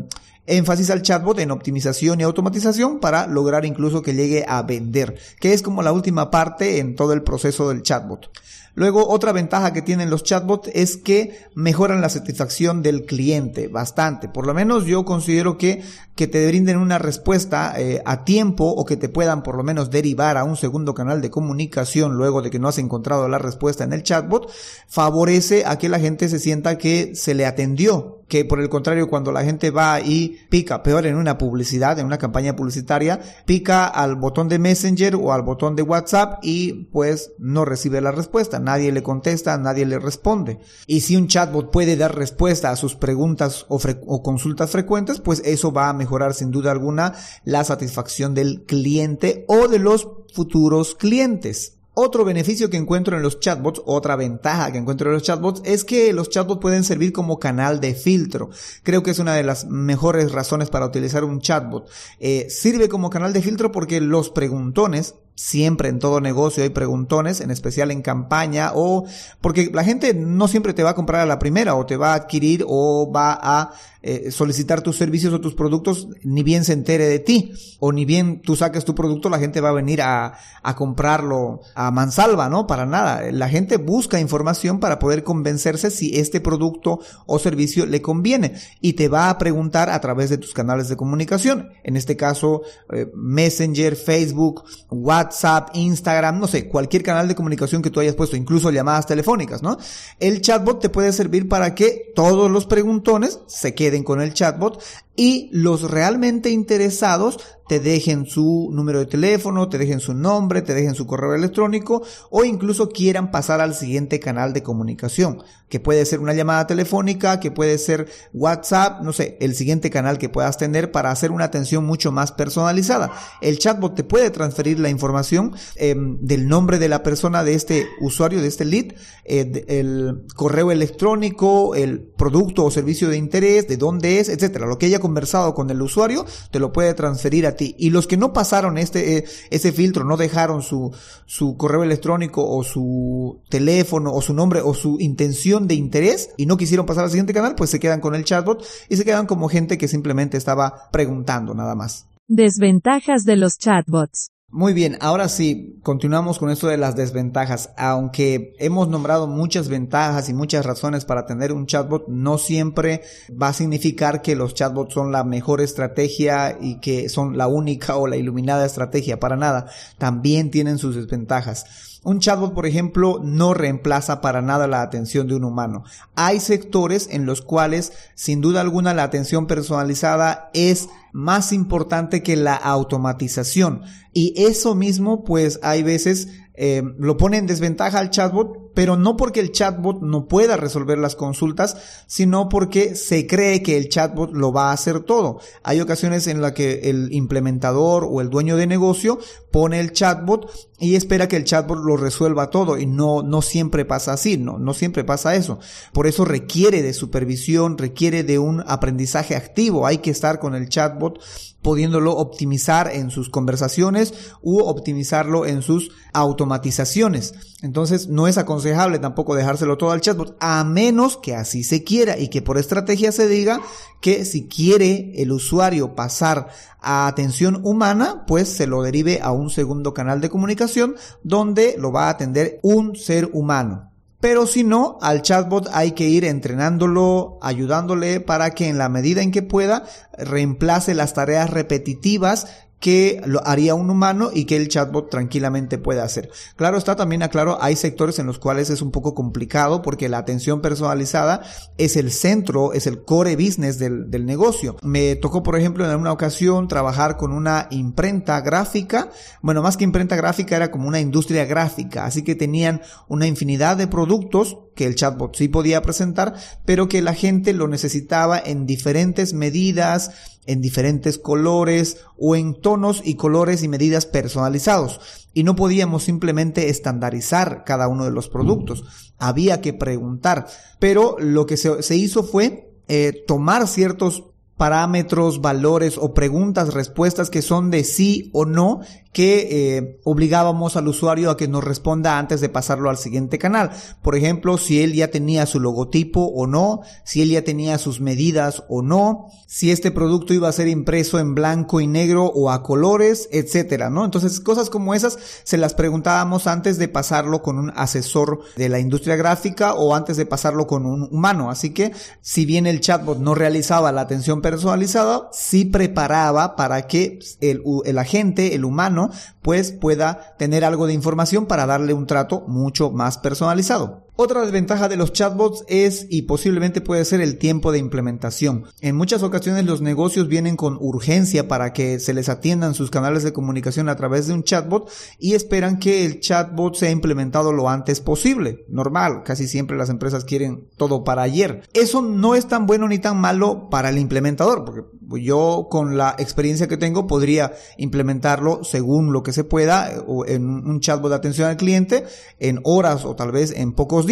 énfasis 0.47 0.89
al 0.89 1.01
chatbot 1.01 1.39
en 1.39 1.51
optimización 1.51 2.19
y 2.19 2.23
automatización 2.23 2.99
para 2.99 3.27
lograr 3.27 3.65
incluso 3.65 4.01
que 4.01 4.13
llegue 4.13 4.45
a 4.47 4.61
vender, 4.63 5.17
que 5.39 5.53
es 5.53 5.61
como 5.61 5.81
la 5.81 5.91
última 5.91 6.31
parte 6.31 6.79
en 6.79 6.95
todo 6.95 7.13
el 7.13 7.23
proceso 7.23 7.69
del 7.69 7.83
chatbot. 7.83 8.31
Luego, 8.73 9.09
otra 9.09 9.33
ventaja 9.33 9.73
que 9.73 9.81
tienen 9.81 10.09
los 10.09 10.23
chatbots 10.23 10.69
es 10.73 10.95
que 10.95 11.45
mejoran 11.55 11.99
la 11.99 12.07
satisfacción 12.07 12.81
del 12.81 13.05
cliente 13.05 13.67
bastante. 13.67 14.29
Por 14.29 14.47
lo 14.47 14.53
menos 14.53 14.85
yo 14.85 15.03
considero 15.03 15.57
que 15.57 15.81
que 16.15 16.27
te 16.27 16.45
brinden 16.45 16.77
una 16.77 16.99
respuesta 16.99 17.73
eh, 17.77 18.01
a 18.05 18.23
tiempo 18.23 18.65
o 18.65 18.85
que 18.85 18.97
te 18.97 19.09
puedan 19.09 19.43
por 19.43 19.55
lo 19.55 19.63
menos 19.63 19.89
derivar 19.89 20.37
a 20.37 20.43
un 20.43 20.55
segundo 20.55 20.93
canal 20.93 21.19
de 21.19 21.31
comunicación 21.31 22.13
luego 22.13 22.41
de 22.41 22.51
que 22.51 22.59
no 22.59 22.67
has 22.67 22.77
encontrado 22.77 23.27
la 23.27 23.39
respuesta 23.39 23.83
en 23.83 23.93
el 23.93 24.03
chatbot, 24.03 24.51
favorece 24.87 25.63
a 25.65 25.77
que 25.77 25.89
la 25.89 25.99
gente 25.99 26.29
se 26.29 26.37
sienta 26.37 26.77
que 26.77 27.15
se 27.15 27.33
le 27.33 27.47
atendió 27.47 28.20
que 28.31 28.45
por 28.45 28.61
el 28.61 28.69
contrario 28.69 29.09
cuando 29.09 29.33
la 29.33 29.43
gente 29.43 29.71
va 29.71 29.99
y 29.99 30.39
pica, 30.47 30.83
peor 30.83 31.05
en 31.05 31.17
una 31.17 31.37
publicidad, 31.37 31.99
en 31.99 32.05
una 32.05 32.17
campaña 32.17 32.55
publicitaria, 32.55 33.19
pica 33.45 33.85
al 33.85 34.15
botón 34.15 34.47
de 34.47 34.57
Messenger 34.57 35.15
o 35.15 35.33
al 35.33 35.41
botón 35.41 35.75
de 35.75 35.83
WhatsApp 35.83 36.39
y 36.41 36.85
pues 36.93 37.33
no 37.39 37.65
recibe 37.65 37.99
la 37.99 38.11
respuesta, 38.11 38.57
nadie 38.57 38.93
le 38.93 39.03
contesta, 39.03 39.57
nadie 39.57 39.85
le 39.85 39.99
responde. 39.99 40.59
Y 40.87 41.01
si 41.01 41.17
un 41.17 41.27
chatbot 41.27 41.71
puede 41.71 41.97
dar 41.97 42.15
respuesta 42.15 42.71
a 42.71 42.77
sus 42.77 42.95
preguntas 42.95 43.65
o, 43.67 43.81
o 44.05 44.23
consultas 44.23 44.71
frecuentes, 44.71 45.19
pues 45.19 45.41
eso 45.43 45.73
va 45.73 45.89
a 45.89 45.93
mejorar 45.93 46.33
sin 46.33 46.51
duda 46.51 46.71
alguna 46.71 47.13
la 47.43 47.65
satisfacción 47.65 48.33
del 48.33 48.63
cliente 48.63 49.43
o 49.49 49.67
de 49.67 49.79
los 49.79 50.07
futuros 50.33 50.95
clientes. 50.95 51.80
Otro 51.93 52.23
beneficio 52.23 52.69
que 52.69 52.77
encuentro 52.77 53.17
en 53.17 53.23
los 53.23 53.41
chatbots, 53.41 53.81
otra 53.85 54.15
ventaja 54.15 54.71
que 54.71 54.77
encuentro 54.77 55.09
en 55.09 55.15
los 55.15 55.23
chatbots, 55.23 55.61
es 55.65 55.83
que 55.83 56.13
los 56.13 56.29
chatbots 56.29 56.61
pueden 56.61 56.85
servir 56.85 57.11
como 57.11 57.37
canal 57.37 57.81
de 57.81 57.95
filtro. 57.95 58.49
Creo 58.83 59.03
que 59.03 59.11
es 59.11 59.19
una 59.19 59.35
de 59.35 59.43
las 59.43 59.65
mejores 59.65 60.31
razones 60.31 60.69
para 60.69 60.85
utilizar 60.85 61.25
un 61.25 61.41
chatbot. 61.41 61.89
Eh, 62.19 62.47
sirve 62.49 62.87
como 62.87 63.09
canal 63.09 63.33
de 63.33 63.41
filtro 63.41 63.73
porque 63.73 63.99
los 63.99 64.29
preguntones 64.29 65.15
Siempre 65.35 65.89
en 65.89 65.99
todo 65.99 66.21
negocio 66.21 66.63
hay 66.63 66.69
preguntones, 66.69 67.41
en 67.41 67.51
especial 67.51 67.89
en 67.91 68.01
campaña 68.01 68.71
o 68.75 69.05
porque 69.39 69.71
la 69.73 69.83
gente 69.83 70.13
no 70.13 70.47
siempre 70.47 70.73
te 70.73 70.83
va 70.83 70.91
a 70.91 70.95
comprar 70.95 71.21
a 71.21 71.25
la 71.25 71.39
primera 71.39 71.75
o 71.75 71.85
te 71.85 71.97
va 71.97 72.11
a 72.11 72.15
adquirir 72.15 72.63
o 72.67 73.11
va 73.11 73.39
a 73.41 73.71
eh, 74.03 74.31
solicitar 74.31 74.81
tus 74.81 74.97
servicios 74.97 75.33
o 75.33 75.41
tus 75.41 75.53
productos 75.53 76.07
ni 76.23 76.41
bien 76.41 76.63
se 76.65 76.73
entere 76.73 77.05
de 77.05 77.19
ti 77.19 77.53
o 77.79 77.91
ni 77.91 78.03
bien 78.03 78.41
tú 78.41 78.55
saques 78.55 78.83
tu 78.83 78.95
producto 78.95 79.29
la 79.29 79.39
gente 79.39 79.61
va 79.61 79.69
a 79.69 79.73
venir 79.73 80.01
a, 80.01 80.33
a 80.63 80.75
comprarlo 80.75 81.61
a 81.75 81.91
mansalva, 81.91 82.49
¿no? 82.49 82.67
Para 82.67 82.85
nada. 82.85 83.31
La 83.31 83.49
gente 83.49 83.77
busca 83.77 84.19
información 84.19 84.79
para 84.79 84.99
poder 84.99 85.23
convencerse 85.23 85.91
si 85.91 86.17
este 86.17 86.41
producto 86.41 86.99
o 87.25 87.39
servicio 87.39 87.85
le 87.85 88.01
conviene 88.01 88.53
y 88.79 88.93
te 88.93 89.07
va 89.07 89.29
a 89.29 89.37
preguntar 89.37 89.89
a 89.89 90.01
través 90.01 90.29
de 90.29 90.37
tus 90.37 90.53
canales 90.53 90.89
de 90.89 90.97
comunicación. 90.97 91.69
En 91.83 91.95
este 91.95 92.17
caso, 92.17 92.61
eh, 92.91 93.07
Messenger, 93.15 93.95
Facebook, 93.95 94.63
WhatsApp, 94.89 95.20
WhatsApp, 95.21 95.69
Instagram, 95.73 96.39
no 96.39 96.47
sé, 96.47 96.67
cualquier 96.67 97.03
canal 97.03 97.27
de 97.27 97.35
comunicación 97.35 97.81
que 97.81 97.89
tú 97.89 97.99
hayas 97.99 98.15
puesto, 98.15 98.35
incluso 98.35 98.71
llamadas 98.71 99.05
telefónicas, 99.05 99.61
¿no? 99.61 99.77
El 100.19 100.41
chatbot 100.41 100.79
te 100.81 100.89
puede 100.89 101.11
servir 101.13 101.47
para 101.47 101.75
que 101.75 102.11
todos 102.15 102.49
los 102.49 102.65
preguntones 102.65 103.39
se 103.47 103.75
queden 103.75 104.03
con 104.03 104.21
el 104.21 104.33
chatbot 104.33 104.81
y 105.15 105.49
los 105.51 105.89
realmente 105.89 106.49
interesados 106.49 107.37
te 107.71 107.79
dejen 107.79 108.25
su 108.25 108.69
número 108.73 108.99
de 108.99 109.05
teléfono, 109.05 109.69
te 109.69 109.77
dejen 109.77 110.01
su 110.01 110.13
nombre, 110.13 110.61
te 110.61 110.73
dejen 110.73 110.93
su 110.93 111.07
correo 111.07 111.33
electrónico 111.35 112.03
o 112.29 112.43
incluso 112.43 112.89
quieran 112.89 113.31
pasar 113.31 113.61
al 113.61 113.75
siguiente 113.75 114.19
canal 114.19 114.51
de 114.51 114.61
comunicación, 114.61 115.41
que 115.69 115.79
puede 115.79 116.05
ser 116.05 116.19
una 116.19 116.33
llamada 116.33 116.67
telefónica, 116.67 117.39
que 117.39 117.49
puede 117.49 117.77
ser 117.77 118.09
WhatsApp, 118.33 119.01
no 119.03 119.13
sé, 119.13 119.37
el 119.39 119.55
siguiente 119.55 119.89
canal 119.89 120.17
que 120.17 120.27
puedas 120.27 120.57
tener 120.57 120.91
para 120.91 121.11
hacer 121.11 121.31
una 121.31 121.45
atención 121.45 121.85
mucho 121.85 122.11
más 122.11 122.33
personalizada. 122.33 123.13
El 123.39 123.57
chatbot 123.57 123.95
te 123.95 124.03
puede 124.03 124.31
transferir 124.31 124.77
la 124.77 124.89
información 124.89 125.55
em, 125.77 126.17
del 126.19 126.49
nombre 126.49 126.77
de 126.77 126.89
la 126.89 127.03
persona, 127.03 127.45
de 127.45 127.53
este 127.53 127.87
usuario, 128.01 128.41
de 128.41 128.49
este 128.49 128.65
lead, 128.65 128.95
eh, 129.23 129.63
el 129.69 130.25
correo 130.35 130.71
electrónico, 130.71 131.73
el 131.73 132.01
producto 132.01 132.65
o 132.65 132.71
servicio 132.71 133.07
de 133.07 133.15
interés, 133.15 133.69
de 133.69 133.77
dónde 133.77 134.19
es, 134.19 134.27
etcétera. 134.27 134.65
Lo 134.65 134.77
que 134.77 134.87
haya 134.87 134.99
conversado 135.01 135.53
con 135.53 135.69
el 135.69 135.81
usuario 135.81 136.25
te 136.51 136.59
lo 136.59 136.71
puede 136.71 136.93
transferir 136.93 137.45
a 137.45 137.55
ti 137.55 137.75
y 137.77 137.89
los 137.89 138.07
que 138.07 138.17
no 138.17 138.31
pasaron 138.33 138.77
este, 138.77 139.17
eh, 139.17 139.25
ese 139.49 139.71
filtro, 139.71 140.05
no 140.05 140.17
dejaron 140.17 140.61
su, 140.61 140.93
su 141.25 141.57
correo 141.57 141.83
electrónico 141.83 142.47
o 142.47 142.63
su 142.63 143.41
teléfono 143.49 144.13
o 144.13 144.21
su 144.21 144.33
nombre 144.33 144.61
o 144.63 144.73
su 144.73 144.97
intención 144.99 145.67
de 145.67 145.75
interés 145.75 146.29
y 146.37 146.45
no 146.45 146.57
quisieron 146.57 146.85
pasar 146.85 147.03
al 147.03 147.09
siguiente 147.09 147.33
canal, 147.33 147.55
pues 147.55 147.69
se 147.69 147.79
quedan 147.79 147.99
con 147.99 148.15
el 148.15 148.23
chatbot 148.23 148.65
y 148.89 148.95
se 148.95 149.05
quedan 149.05 149.25
como 149.25 149.49
gente 149.49 149.77
que 149.77 149.87
simplemente 149.87 150.37
estaba 150.37 150.89
preguntando 150.91 151.53
nada 151.53 151.75
más. 151.75 152.07
Desventajas 152.27 153.25
de 153.25 153.35
los 153.35 153.57
chatbots. 153.57 154.29
Muy 154.53 154.73
bien, 154.73 154.97
ahora 154.99 155.29
sí, 155.29 155.79
continuamos 155.81 156.37
con 156.37 156.49
esto 156.49 156.67
de 156.67 156.75
las 156.75 156.97
desventajas. 156.97 157.69
Aunque 157.77 158.53
hemos 158.59 158.89
nombrado 158.89 159.25
muchas 159.25 159.69
ventajas 159.69 160.27
y 160.27 160.33
muchas 160.33 160.65
razones 160.65 161.05
para 161.05 161.25
tener 161.25 161.53
un 161.53 161.67
chatbot, 161.67 162.09
no 162.09 162.37
siempre 162.37 163.01
va 163.41 163.47
a 163.47 163.53
significar 163.53 164.21
que 164.21 164.35
los 164.35 164.53
chatbots 164.53 164.93
son 164.93 165.13
la 165.13 165.23
mejor 165.23 165.61
estrategia 165.61 166.57
y 166.59 166.81
que 166.81 167.07
son 167.07 167.37
la 167.37 167.47
única 167.47 167.95
o 167.95 168.07
la 168.07 168.17
iluminada 168.17 168.65
estrategia. 168.65 169.21
Para 169.21 169.37
nada, 169.37 169.67
también 169.97 170.51
tienen 170.51 170.79
sus 170.79 170.97
desventajas. 170.97 171.99
Un 172.03 172.19
chatbot, 172.19 172.53
por 172.53 172.65
ejemplo, 172.65 173.21
no 173.23 173.53
reemplaza 173.53 174.19
para 174.19 174.41
nada 174.41 174.67
la 174.67 174.81
atención 174.81 175.27
de 175.27 175.35
un 175.35 175.45
humano. 175.45 175.85
Hay 176.15 176.41
sectores 176.41 177.07
en 177.09 177.25
los 177.25 177.41
cuales, 177.41 177.93
sin 178.15 178.41
duda 178.41 178.59
alguna, 178.59 178.93
la 178.93 179.03
atención 179.03 179.47
personalizada 179.47 180.49
es 180.53 180.89
más 181.13 181.53
importante 181.53 182.23
que 182.23 182.35
la 182.35 182.55
automatización. 182.55 183.81
Y 184.13 184.33
eso 184.37 184.75
mismo, 184.75 185.23
pues 185.23 185.59
hay 185.63 185.83
veces 185.83 186.29
eh, 186.53 186.83
lo 186.97 187.17
pone 187.17 187.37
en 187.37 187.47
desventaja 187.47 187.99
al 187.99 188.09
chatbot, 188.09 188.70
pero 188.73 188.97
no 188.97 189.17
porque 189.17 189.39
el 189.39 189.51
chatbot 189.51 190.01
no 190.01 190.27
pueda 190.27 190.57
resolver 190.57 190.97
las 190.97 191.15
consultas, 191.15 191.77
sino 192.07 192.49
porque 192.49 192.95
se 192.95 193.27
cree 193.27 193.61
que 193.61 193.77
el 193.77 193.89
chatbot 193.89 194.31
lo 194.33 194.51
va 194.51 194.69
a 194.69 194.73
hacer 194.73 195.01
todo. 195.01 195.39
Hay 195.63 195.79
ocasiones 195.81 196.27
en 196.27 196.41
las 196.41 196.53
que 196.53 196.89
el 196.89 197.13
implementador 197.13 198.07
o 198.09 198.21
el 198.21 198.29
dueño 198.29 198.57
de 198.57 198.67
negocio 198.67 199.19
pone 199.51 199.79
el 199.79 199.91
chatbot 199.91 200.49
y 200.79 200.95
espera 200.95 201.27
que 201.27 201.35
el 201.35 201.43
chatbot 201.43 201.77
lo 201.77 201.97
resuelva 201.97 202.49
todo 202.49 202.77
y 202.77 202.85
no, 202.85 203.21
no 203.21 203.41
siempre 203.41 203.85
pasa 203.85 204.13
así, 204.13 204.37
no, 204.37 204.57
no 204.57 204.73
siempre 204.73 205.03
pasa 205.03 205.35
eso. 205.35 205.59
Por 205.93 206.07
eso 206.07 206.25
requiere 206.25 206.81
de 206.81 206.93
supervisión, 206.93 207.77
requiere 207.77 208.23
de 208.23 208.39
un 208.39 208.63
aprendizaje 208.65 209.35
activo. 209.35 209.85
Hay 209.85 209.99
que 209.99 210.11
estar 210.11 210.39
con 210.39 210.55
el 210.55 210.69
chatbot 210.69 211.19
pudiéndolo 211.61 212.17
optimizar 212.17 212.89
en 212.91 213.11
sus 213.11 213.29
conversaciones 213.29 214.13
u 214.41 214.59
optimizarlo 214.61 215.45
en 215.45 215.61
sus 215.61 215.91
automatizaciones. 216.13 217.35
Entonces 217.61 218.07
no 218.07 218.27
es 218.27 218.37
aconsejable 218.37 218.60
tampoco 218.99 219.35
dejárselo 219.35 219.77
todo 219.77 219.91
al 219.91 220.01
chatbot 220.01 220.35
a 220.39 220.63
menos 220.63 221.17
que 221.17 221.35
así 221.35 221.63
se 221.63 221.83
quiera 221.83 222.17
y 222.17 222.29
que 222.29 222.41
por 222.41 222.57
estrategia 222.57 223.11
se 223.11 223.27
diga 223.27 223.61
que 224.01 224.25
si 224.25 224.47
quiere 224.47 225.11
el 225.15 225.31
usuario 225.31 225.95
pasar 225.95 226.47
a 226.79 227.07
atención 227.07 227.61
humana, 227.63 228.25
pues 228.25 228.49
se 228.49 228.67
lo 228.67 228.81
derive 228.81 229.19
a 229.21 229.31
un 229.31 229.49
segundo 229.49 229.93
canal 229.93 230.21
de 230.21 230.29
comunicación 230.29 230.95
donde 231.23 231.75
lo 231.77 231.91
va 231.91 232.07
a 232.07 232.11
atender 232.11 232.59
un 232.63 232.95
ser 232.95 233.29
humano. 233.33 233.91
Pero 234.19 234.45
si 234.45 234.63
no, 234.63 234.99
al 235.01 235.23
chatbot 235.23 235.67
hay 235.73 235.93
que 235.93 236.07
ir 236.07 236.25
entrenándolo, 236.25 237.39
ayudándole 237.41 238.19
para 238.19 238.51
que 238.51 238.69
en 238.69 238.77
la 238.77 238.87
medida 238.87 239.23
en 239.23 239.31
que 239.31 239.41
pueda 239.41 239.83
reemplace 240.15 240.93
las 240.93 241.15
tareas 241.15 241.49
repetitivas 241.49 242.47
que 242.81 243.21
lo 243.25 243.47
haría 243.47 243.75
un 243.75 243.91
humano 243.91 244.31
y 244.33 244.45
que 244.45 244.57
el 244.57 244.67
chatbot 244.67 245.09
tranquilamente 245.09 245.77
puede 245.77 246.01
hacer. 246.01 246.29
Claro 246.55 246.77
está, 246.77 246.95
también 246.95 247.21
aclaro, 247.21 247.59
hay 247.61 247.75
sectores 247.75 248.17
en 248.17 248.25
los 248.25 248.39
cuales 248.39 248.71
es 248.71 248.81
un 248.81 248.91
poco 248.91 249.13
complicado 249.13 249.83
porque 249.83 250.09
la 250.09 250.17
atención 250.17 250.61
personalizada 250.61 251.41
es 251.77 251.95
el 251.95 252.11
centro, 252.11 252.73
es 252.73 252.87
el 252.87 253.03
core 253.03 253.35
business 253.35 253.77
del, 253.77 254.09
del 254.09 254.25
negocio. 254.25 254.77
Me 254.81 255.15
tocó, 255.15 255.43
por 255.43 255.57
ejemplo, 255.57 255.89
en 255.89 255.95
una 255.95 256.11
ocasión 256.11 256.67
trabajar 256.67 257.17
con 257.17 257.33
una 257.33 257.67
imprenta 257.69 258.41
gráfica. 258.41 259.11
Bueno, 259.43 259.61
más 259.61 259.77
que 259.77 259.83
imprenta 259.83 260.15
gráfica 260.15 260.55
era 260.55 260.71
como 260.71 260.87
una 260.87 260.99
industria 260.99 261.45
gráfica, 261.45 262.05
así 262.05 262.23
que 262.23 262.33
tenían 262.33 262.81
una 263.07 263.27
infinidad 263.27 263.77
de 263.77 263.85
productos 263.85 264.57
que 264.75 264.87
el 264.87 264.95
chatbot 264.95 265.35
sí 265.35 265.47
podía 265.47 265.83
presentar, 265.83 266.33
pero 266.65 266.87
que 266.87 267.03
la 267.03 267.13
gente 267.13 267.53
lo 267.53 267.67
necesitaba 267.67 268.39
en 268.39 268.65
diferentes 268.65 269.33
medidas, 269.33 270.11
en 270.45 270.61
diferentes 270.61 271.17
colores 271.17 271.97
o 272.17 272.35
en 272.35 272.59
tonos 272.59 273.01
y 273.03 273.15
colores 273.15 273.63
y 273.63 273.67
medidas 273.67 274.05
personalizados. 274.05 274.99
Y 275.33 275.43
no 275.43 275.55
podíamos 275.55 276.03
simplemente 276.03 276.69
estandarizar 276.69 277.63
cada 277.65 277.87
uno 277.87 278.05
de 278.05 278.11
los 278.11 278.27
productos. 278.27 278.83
Había 279.17 279.61
que 279.61 279.73
preguntar. 279.73 280.47
Pero 280.79 281.15
lo 281.19 281.45
que 281.45 281.57
se, 281.57 281.95
hizo 281.95 282.23
fue 282.23 282.73
eh, 282.87 283.23
tomar 283.27 283.67
ciertos 283.67 284.25
parámetros, 284.57 285.41
valores 285.41 285.97
o 285.97 286.13
preguntas, 286.13 286.73
respuestas 286.73 287.29
que 287.29 287.41
son 287.41 287.71
de 287.71 287.83
sí 287.83 288.29
o 288.33 288.45
no 288.45 288.81
que 289.13 289.77
eh, 289.77 289.99
obligábamos 290.03 290.77
al 290.77 290.87
usuario 290.87 291.29
a 291.29 291.37
que 291.37 291.47
nos 291.47 291.63
responda 291.63 292.17
antes 292.17 292.39
de 292.39 292.49
pasarlo 292.49 292.89
al 292.89 292.97
siguiente 292.97 293.37
canal. 293.37 293.71
Por 294.01 294.15
ejemplo, 294.15 294.57
si 294.57 294.81
él 294.81 294.93
ya 294.93 295.09
tenía 295.09 295.45
su 295.45 295.59
logotipo 295.59 296.21
o 296.21 296.47
no, 296.47 296.81
si 297.03 297.21
él 297.21 297.29
ya 297.29 297.43
tenía 297.43 297.77
sus 297.77 297.99
medidas 297.99 298.63
o 298.69 298.81
no, 298.81 299.27
si 299.47 299.69
este 299.71 299.91
producto 299.91 300.33
iba 300.33 300.47
a 300.47 300.53
ser 300.53 300.69
impreso 300.69 301.19
en 301.19 301.35
blanco 301.35 301.81
y 301.81 301.87
negro 301.87 302.25
o 302.25 302.49
a 302.49 302.63
colores, 302.63 303.27
etcétera, 303.31 303.89
¿no? 303.89 304.05
Entonces, 304.05 304.39
cosas 304.39 304.69
como 304.69 304.93
esas 304.93 305.19
se 305.43 305.57
las 305.57 305.73
preguntábamos 305.73 306.47
antes 306.47 306.77
de 306.77 306.87
pasarlo 306.87 307.41
con 307.41 307.59
un 307.59 307.73
asesor 307.75 308.39
de 308.55 308.69
la 308.69 308.79
industria 308.79 309.17
gráfica 309.17 309.73
o 309.73 309.93
antes 309.93 310.15
de 310.15 310.25
pasarlo 310.25 310.67
con 310.67 310.85
un 310.85 311.09
humano. 311.11 311.51
Así 311.51 311.71
que, 311.71 311.91
si 312.21 312.45
bien 312.45 312.65
el 312.65 312.79
chatbot 312.79 313.19
no 313.19 313.35
realizaba 313.35 313.91
la 313.91 314.01
atención 314.01 314.41
personalizada, 314.41 315.29
sí 315.33 315.65
preparaba 315.65 316.55
para 316.55 316.87
que 316.87 317.19
el, 317.41 317.61
el 317.83 317.97
agente, 317.97 318.55
el 318.55 318.63
humano, 318.63 319.00
pues 319.41 319.71
pueda 319.71 320.35
tener 320.37 320.65
algo 320.65 320.87
de 320.87 320.93
información 320.93 321.45
para 321.45 321.65
darle 321.65 321.93
un 321.93 322.07
trato 322.07 322.41
mucho 322.47 322.91
más 322.91 323.17
personalizado. 323.17 324.07
Otra 324.23 324.43
desventaja 324.43 324.87
de 324.87 324.97
los 324.97 325.13
chatbots 325.13 325.63
es 325.67 326.05
y 326.07 326.21
posiblemente 326.21 326.79
puede 326.79 327.05
ser 327.05 327.21
el 327.21 327.39
tiempo 327.39 327.71
de 327.71 327.79
implementación. 327.79 328.65
En 328.79 328.95
muchas 328.95 329.23
ocasiones 329.23 329.65
los 329.65 329.81
negocios 329.81 330.27
vienen 330.27 330.57
con 330.57 330.77
urgencia 330.79 331.47
para 331.47 331.73
que 331.73 331.99
se 331.99 332.13
les 332.13 332.29
atiendan 332.29 332.75
sus 332.75 332.91
canales 332.91 333.23
de 333.23 333.33
comunicación 333.33 333.89
a 333.89 333.95
través 333.95 334.27
de 334.27 334.35
un 334.35 334.43
chatbot 334.43 334.91
y 335.17 335.33
esperan 335.33 335.79
que 335.79 336.05
el 336.05 336.19
chatbot 336.19 336.75
sea 336.75 336.91
implementado 336.91 337.51
lo 337.51 337.67
antes 337.67 337.99
posible. 337.99 338.63
Normal, 338.69 339.23
casi 339.25 339.47
siempre 339.47 339.75
las 339.75 339.89
empresas 339.89 340.23
quieren 340.23 340.69
todo 340.77 341.03
para 341.03 341.23
ayer. 341.23 341.63
Eso 341.73 342.03
no 342.03 342.35
es 342.35 342.47
tan 342.47 342.67
bueno 342.67 342.87
ni 342.87 342.99
tan 342.99 343.19
malo 343.19 343.71
para 343.71 343.89
el 343.89 343.97
implementador, 343.97 344.65
porque 344.65 344.83
yo 345.19 345.67
con 345.71 345.97
la 345.97 346.15
experiencia 346.19 346.67
que 346.67 346.77
tengo 346.77 347.07
podría 347.07 347.53
implementarlo 347.77 348.63
según 348.63 349.13
lo 349.13 349.23
que 349.23 349.33
se 349.33 349.43
pueda 349.43 349.91
en 350.27 350.45
un 350.45 350.79
chatbot 350.79 351.09
de 351.09 351.15
atención 351.15 351.49
al 351.49 351.57
cliente 351.57 352.05
en 352.37 352.59
horas 352.63 353.03
o 353.03 353.15
tal 353.15 353.31
vez 353.31 353.51
en 353.51 353.73
pocos 353.73 354.05
días 354.05 354.10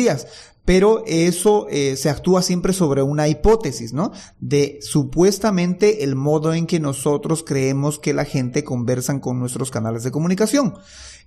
Pero 0.66 1.04
eso 1.08 1.68
eh, 1.70 1.96
se 1.96 2.10
actúa 2.10 2.44
siempre 2.44 2.74
sobre 2.74 3.02
una 3.02 3.28
hipótesis, 3.28 3.92
¿no? 3.92 4.12
De 4.40 4.80
supuestamente 4.82 6.04
el 6.04 6.16
modo 6.16 6.54
en 6.54 6.68
que 6.68 6.80
nosotros 6.80 7.44
creemos 7.44 7.98
que 7.98 8.14
la 8.14 8.26
gente 8.26 8.64
conversan 8.64 9.20
con 9.20 9.40
nuestros 9.40 9.72
canales 9.72 10.04
de 10.04 10.12
comunicación. 10.12 10.76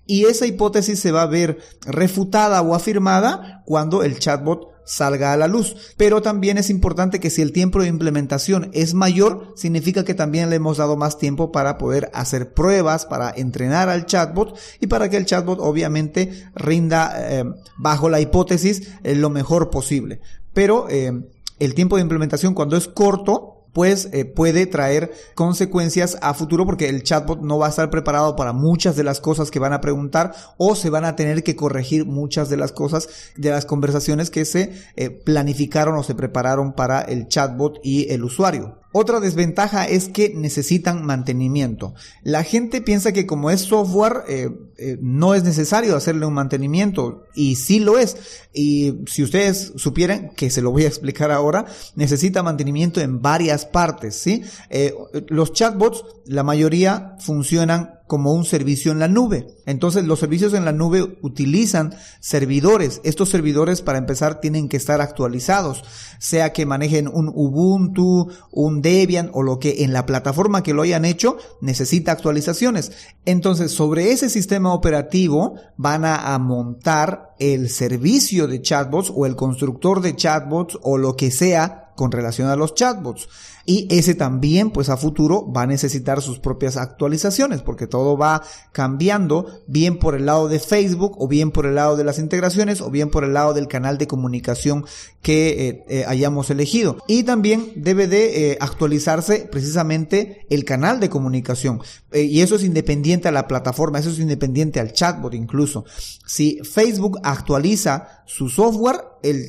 Y 0.06 0.26
esa 0.26 0.46
hipótesis 0.46 1.00
se 1.00 1.12
va 1.12 1.22
a 1.22 1.26
ver 1.26 1.58
refutada 1.86 2.62
o 2.62 2.74
afirmada 2.74 3.62
cuando 3.66 4.02
el 4.02 4.18
chatbot 4.18 4.71
salga 4.84 5.32
a 5.32 5.36
la 5.36 5.48
luz. 5.48 5.76
Pero 5.96 6.22
también 6.22 6.58
es 6.58 6.70
importante 6.70 7.20
que 7.20 7.30
si 7.30 7.42
el 7.42 7.52
tiempo 7.52 7.80
de 7.80 7.88
implementación 7.88 8.70
es 8.72 8.94
mayor, 8.94 9.52
significa 9.56 10.04
que 10.04 10.14
también 10.14 10.50
le 10.50 10.56
hemos 10.56 10.78
dado 10.78 10.96
más 10.96 11.18
tiempo 11.18 11.52
para 11.52 11.78
poder 11.78 12.10
hacer 12.14 12.52
pruebas, 12.52 13.06
para 13.06 13.30
entrenar 13.30 13.88
al 13.88 14.06
chatbot 14.06 14.58
y 14.80 14.86
para 14.86 15.08
que 15.08 15.16
el 15.16 15.26
chatbot 15.26 15.58
obviamente 15.60 16.48
rinda 16.54 17.12
eh, 17.16 17.44
bajo 17.76 18.08
la 18.08 18.20
hipótesis 18.20 18.88
eh, 19.02 19.14
lo 19.14 19.30
mejor 19.30 19.70
posible. 19.70 20.20
Pero 20.52 20.88
eh, 20.88 21.12
el 21.58 21.74
tiempo 21.74 21.96
de 21.96 22.02
implementación 22.02 22.54
cuando 22.54 22.76
es 22.76 22.88
corto, 22.88 23.51
pues 23.72 24.08
eh, 24.12 24.24
puede 24.24 24.66
traer 24.66 25.12
consecuencias 25.34 26.18
a 26.20 26.34
futuro 26.34 26.66
porque 26.66 26.88
el 26.88 27.02
chatbot 27.02 27.40
no 27.40 27.58
va 27.58 27.66
a 27.66 27.70
estar 27.70 27.90
preparado 27.90 28.36
para 28.36 28.52
muchas 28.52 28.96
de 28.96 29.04
las 29.04 29.20
cosas 29.20 29.50
que 29.50 29.58
van 29.58 29.72
a 29.72 29.80
preguntar 29.80 30.34
o 30.58 30.74
se 30.74 30.90
van 30.90 31.04
a 31.04 31.16
tener 31.16 31.42
que 31.42 31.56
corregir 31.56 32.06
muchas 32.06 32.48
de 32.48 32.56
las 32.56 32.72
cosas 32.72 33.08
de 33.36 33.50
las 33.50 33.64
conversaciones 33.64 34.30
que 34.30 34.44
se 34.44 34.72
eh, 34.96 35.10
planificaron 35.10 35.96
o 35.96 36.02
se 36.02 36.14
prepararon 36.14 36.72
para 36.72 37.00
el 37.00 37.28
chatbot 37.28 37.78
y 37.82 38.10
el 38.12 38.24
usuario. 38.24 38.81
Otra 38.92 39.20
desventaja 39.20 39.86
es 39.86 40.08
que 40.08 40.34
necesitan 40.34 41.04
mantenimiento. 41.04 41.94
La 42.22 42.44
gente 42.44 42.82
piensa 42.82 43.12
que 43.12 43.26
como 43.26 43.50
es 43.50 43.62
software 43.62 44.24
eh, 44.28 44.50
eh, 44.76 44.98
no 45.00 45.34
es 45.34 45.44
necesario 45.44 45.96
hacerle 45.96 46.26
un 46.26 46.34
mantenimiento 46.34 47.24
y 47.34 47.56
sí 47.56 47.80
lo 47.80 47.98
es. 47.98 48.16
Y 48.52 49.00
si 49.06 49.22
ustedes 49.22 49.72
supieran, 49.76 50.30
que 50.36 50.50
se 50.50 50.60
lo 50.60 50.70
voy 50.70 50.84
a 50.84 50.88
explicar 50.88 51.30
ahora, 51.30 51.64
necesita 51.96 52.42
mantenimiento 52.42 53.00
en 53.00 53.22
varias 53.22 53.64
partes. 53.64 54.14
¿sí? 54.16 54.42
Eh, 54.68 54.94
los 55.28 55.52
chatbots, 55.52 56.04
la 56.26 56.42
mayoría 56.42 57.16
funcionan 57.18 58.01
como 58.06 58.32
un 58.32 58.44
servicio 58.44 58.92
en 58.92 58.98
la 58.98 59.08
nube. 59.08 59.46
Entonces 59.66 60.04
los 60.04 60.18
servicios 60.18 60.54
en 60.54 60.64
la 60.64 60.72
nube 60.72 61.18
utilizan 61.22 61.94
servidores. 62.20 63.00
Estos 63.04 63.30
servidores 63.30 63.82
para 63.82 63.98
empezar 63.98 64.40
tienen 64.40 64.68
que 64.68 64.76
estar 64.76 65.00
actualizados, 65.00 65.84
sea 66.18 66.52
que 66.52 66.66
manejen 66.66 67.08
un 67.08 67.28
Ubuntu, 67.34 68.28
un 68.50 68.82
Debian 68.82 69.30
o 69.32 69.42
lo 69.42 69.58
que 69.58 69.84
en 69.84 69.92
la 69.92 70.06
plataforma 70.06 70.62
que 70.62 70.74
lo 70.74 70.82
hayan 70.82 71.04
hecho 71.04 71.36
necesita 71.60 72.12
actualizaciones. 72.12 72.92
Entonces 73.24 73.72
sobre 73.72 74.12
ese 74.12 74.28
sistema 74.28 74.74
operativo 74.74 75.54
van 75.76 76.04
a, 76.04 76.38
montar 76.38 77.34
el 77.38 77.68
servicio 77.70 78.46
de 78.46 78.62
chatbots 78.62 79.12
o 79.14 79.26
el 79.26 79.36
constructor 79.36 80.00
de 80.00 80.16
chatbots 80.16 80.78
o 80.82 80.98
lo 80.98 81.16
que 81.16 81.30
sea 81.30 81.92
con 81.96 82.10
relación 82.10 82.48
a 82.48 82.56
los 82.56 82.74
chatbots. 82.74 83.28
Y 83.64 83.86
ese 83.90 84.14
también, 84.14 84.70
pues 84.70 84.88
a 84.88 84.96
futuro, 84.96 85.50
va 85.52 85.62
a 85.62 85.66
necesitar 85.66 86.20
sus 86.20 86.38
propias 86.38 86.76
actualizaciones, 86.76 87.62
porque 87.62 87.86
todo 87.86 88.16
va 88.16 88.42
cambiando, 88.72 89.46
bien 89.66 89.98
por 89.98 90.14
el 90.14 90.26
lado 90.26 90.48
de 90.48 90.58
Facebook, 90.58 91.16
o 91.18 91.28
bien 91.28 91.50
por 91.50 91.66
el 91.66 91.74
lado 91.74 91.96
de 91.96 92.04
las 92.04 92.18
integraciones, 92.18 92.80
o 92.80 92.90
bien 92.90 93.10
por 93.10 93.24
el 93.24 93.34
lado 93.34 93.54
del 93.54 93.68
canal 93.68 93.98
de 93.98 94.06
comunicación 94.06 94.84
que 95.22 95.68
eh, 95.68 95.84
eh, 95.88 96.04
hayamos 96.06 96.50
elegido. 96.50 96.98
Y 97.06 97.22
también 97.22 97.72
debe 97.76 98.08
de 98.08 98.52
eh, 98.52 98.58
actualizarse 98.60 99.48
precisamente 99.50 100.46
el 100.50 100.64
canal 100.64 101.00
de 101.00 101.08
comunicación. 101.08 101.80
y 102.12 102.40
eso 102.40 102.56
es 102.56 102.64
independiente 102.64 103.28
a 103.28 103.32
la 103.32 103.48
plataforma, 103.48 103.98
eso 103.98 104.10
es 104.10 104.18
independiente 104.18 104.80
al 104.80 104.92
chatbot 104.92 105.34
incluso. 105.34 105.84
Si 106.26 106.60
Facebook 106.62 107.18
actualiza 107.22 108.22
su 108.26 108.48
software, 108.48 109.00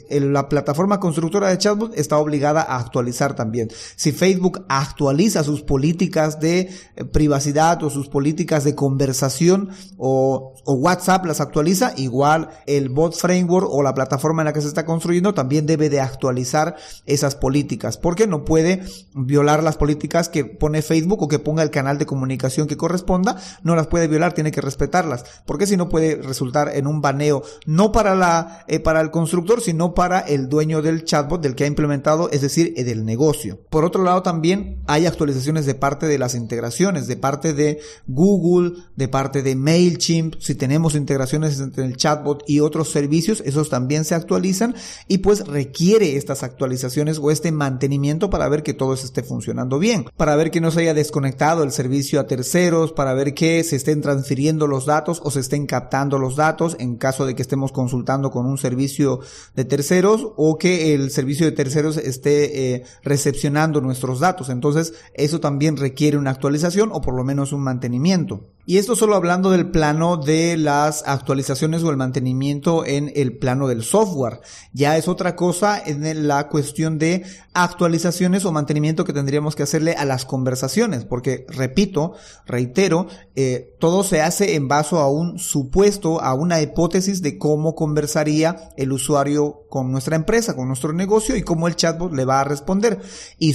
la 0.10 0.50
plataforma 0.50 1.00
constructora 1.00 1.50
de 1.50 1.58
chatbot 1.58 1.98
está 1.98 2.17
obligada 2.17 2.62
a 2.62 2.77
actualizar 2.77 3.36
también. 3.36 3.70
Si 4.04 4.12
Facebook 4.12 4.66
actualiza 4.68 5.46
sus 5.46 5.62
políticas 5.62 6.42
de 6.42 6.70
eh, 6.98 7.06
privacidad 7.06 7.82
o 7.84 7.90
sus 7.90 8.10
políticas 8.10 8.66
de 8.66 8.76
conversación 8.76 9.70
o, 9.98 10.50
WhatsApp 10.66 11.26
las 11.26 11.42
actualiza, 11.42 11.94
igual 11.98 12.50
el 12.66 12.90
bot 12.90 13.16
framework 13.16 13.68
o 13.70 13.84
la 13.84 13.94
plataforma 13.94 14.42
en 14.42 14.46
la 14.46 14.54
que 14.54 14.62
se 14.62 14.68
está 14.68 14.86
construyendo 14.86 15.34
también 15.34 15.66
debe 15.66 15.90
de 15.90 16.00
actualizar 16.00 16.76
esas 17.06 17.36
políticas, 17.36 17.98
porque 17.98 18.28
no 18.28 18.44
puede 18.44 18.82
violar 19.14 19.62
las 19.62 19.78
políticas 19.78 20.30
que 20.30 20.46
pone 20.46 20.82
Facebook 20.82 21.22
o 21.22 21.28
que 21.28 21.40
ponga 21.40 21.64
el 21.64 21.70
canal 21.70 21.98
de 21.98 22.06
comunicación 22.06 22.68
que 22.68 22.78
corresponda, 22.78 23.38
no 23.62 23.76
las 23.76 23.88
puede 23.88 24.08
violar, 24.08 24.34
tiene 24.34 24.52
que 24.52 24.62
respetarlas, 24.62 25.26
porque 25.46 25.68
si 25.68 25.76
no 25.76 25.90
puede 25.90 26.16
resultar 26.22 26.72
en 26.74 26.88
un 26.88 27.02
baneo 27.02 27.44
no 27.66 27.92
para 27.92 28.16
la 28.16 28.64
eh, 28.68 28.80
para 28.80 29.02
el 29.02 29.12
constructor, 29.12 29.62
sino 29.62 29.94
para 29.94 30.20
el 30.20 30.48
dueño 30.48 30.82
del 30.82 31.04
chatbot 31.04 31.42
del 31.42 31.56
que 31.56 31.66
ha 31.66 31.68
implementado, 31.68 32.30
es 32.32 32.42
decir, 32.42 32.74
del 32.74 33.06
negocio. 33.06 33.60
Lado, 34.02 34.24
también 34.24 34.82
hay 34.88 35.06
actualizaciones 35.06 35.66
de 35.66 35.76
parte 35.76 36.08
de 36.08 36.18
las 36.18 36.34
integraciones, 36.34 37.06
de 37.08 37.18
parte 37.18 37.54
de 37.54 37.80
Google, 38.08 38.72
de 38.96 39.08
parte 39.08 39.44
de 39.44 39.56
MailChimp, 39.56 40.36
si 40.40 40.56
tenemos 40.56 40.96
integraciones 40.96 41.60
entre 41.60 41.84
el 41.86 41.98
chatbot 41.98 42.44
y 42.48 42.62
otros 42.62 42.90
servicios, 42.90 43.44
esos 43.46 43.70
también 43.70 44.06
se 44.06 44.16
actualizan 44.16 44.76
y 45.08 45.20
pues 45.20 45.46
requiere 45.46 46.16
estas 46.16 46.44
actualizaciones 46.44 47.20
o 47.20 47.30
este 47.30 47.52
mantenimiento 47.52 48.30
para 48.30 48.50
ver 48.50 48.64
que 48.64 48.74
todo 48.74 48.94
esté 48.94 49.22
funcionando 49.22 49.80
bien, 49.80 50.06
para 50.18 50.36
ver 50.36 50.50
que 50.50 50.62
no 50.62 50.72
se 50.72 50.82
haya 50.82 50.94
desconectado 50.94 51.64
el 51.64 51.72
servicio 51.72 52.20
a 52.20 52.28
terceros, 52.28 52.94
para 52.94 53.14
ver 53.14 53.34
que 53.34 53.64
se 53.64 53.76
estén 53.76 54.02
transfiriendo 54.02 54.68
los 54.68 54.86
datos 54.86 55.22
o 55.24 55.32
se 55.32 55.42
estén 55.42 55.66
captando 55.66 56.18
los 56.18 56.36
datos 56.36 56.76
en 56.80 56.96
caso 56.96 57.26
de 57.26 57.36
que 57.36 57.42
estemos 57.42 57.72
consultando 57.72 58.32
con 58.32 58.46
un 58.46 58.58
servicio 58.58 59.20
de 59.56 59.66
terceros 59.66 60.28
o 60.38 60.58
que 60.58 60.94
el 60.94 61.12
servicio 61.12 61.46
de 61.46 61.52
terceros 61.52 61.98
esté 61.98 62.76
eh, 62.76 62.84
recepcionando 63.04 63.82
nuestros 63.84 64.20
datos. 64.20 64.50
Entonces, 64.50 64.94
eso 65.13 65.40
también 65.40 65.78
requiere 65.78 66.18
una 66.18 66.32
actualización 66.32 66.90
o 66.92 67.02
por 67.02 67.13
lo 67.13 67.24
menos 67.24 67.54
un 67.54 67.62
mantenimiento. 67.62 68.50
Y 68.66 68.78
esto 68.78 68.96
solo 68.96 69.16
hablando 69.16 69.52
del 69.52 69.72
plano 69.72 70.16
de 70.16 70.56
las 70.56 71.04
actualizaciones 71.06 71.84
o 71.84 71.92
el 71.92 71.98
mantenimiento 71.98 72.86
en 72.86 73.12
el 73.13 73.38
plano 73.38 73.68
del 73.68 73.84
software. 73.84 74.40
Ya 74.72 74.96
es 74.96 75.10
otra 75.10 75.36
cosa 75.36 75.82
en 75.86 76.28
la 76.30 76.48
cuestión 76.48 76.98
de 76.98 77.25
actualizaciones 77.54 78.46
o 78.46 78.54
mantenimiento 78.54 79.04
que 79.04 79.12
tendríamos 79.12 79.58
que 79.58 79.63
hacerle 79.63 79.96
a 79.96 80.06
las 80.06 80.24
conversaciones. 80.24 81.04
Porque, 81.04 81.46
repito, 81.50 82.13
reitero, 82.46 83.08
eh, 83.36 83.75
todo 83.80 84.02
se 84.04 84.22
hace 84.22 84.56
en 84.56 84.70
base 84.70 84.96
a 84.96 85.08
un 85.08 85.40
supuesto, 85.40 86.22
a 86.22 86.34
una 86.34 86.62
hipótesis 86.62 87.22
de 87.22 87.38
cómo 87.38 87.75
conversaría 87.75 88.70
el 88.78 88.93
usuario 88.93 89.65
con 89.69 89.91
nuestra 89.91 90.15
empresa, 90.15 90.56
con 90.56 90.67
nuestro 90.67 90.93
negocio 90.93 91.36
y 91.36 91.41
cómo 91.41 91.67
el 91.67 91.76
chatbot 91.76 92.13
le 92.13 92.24
va 92.24 92.39
a 92.39 92.46
responder. 92.46 93.02
Y 93.39 93.54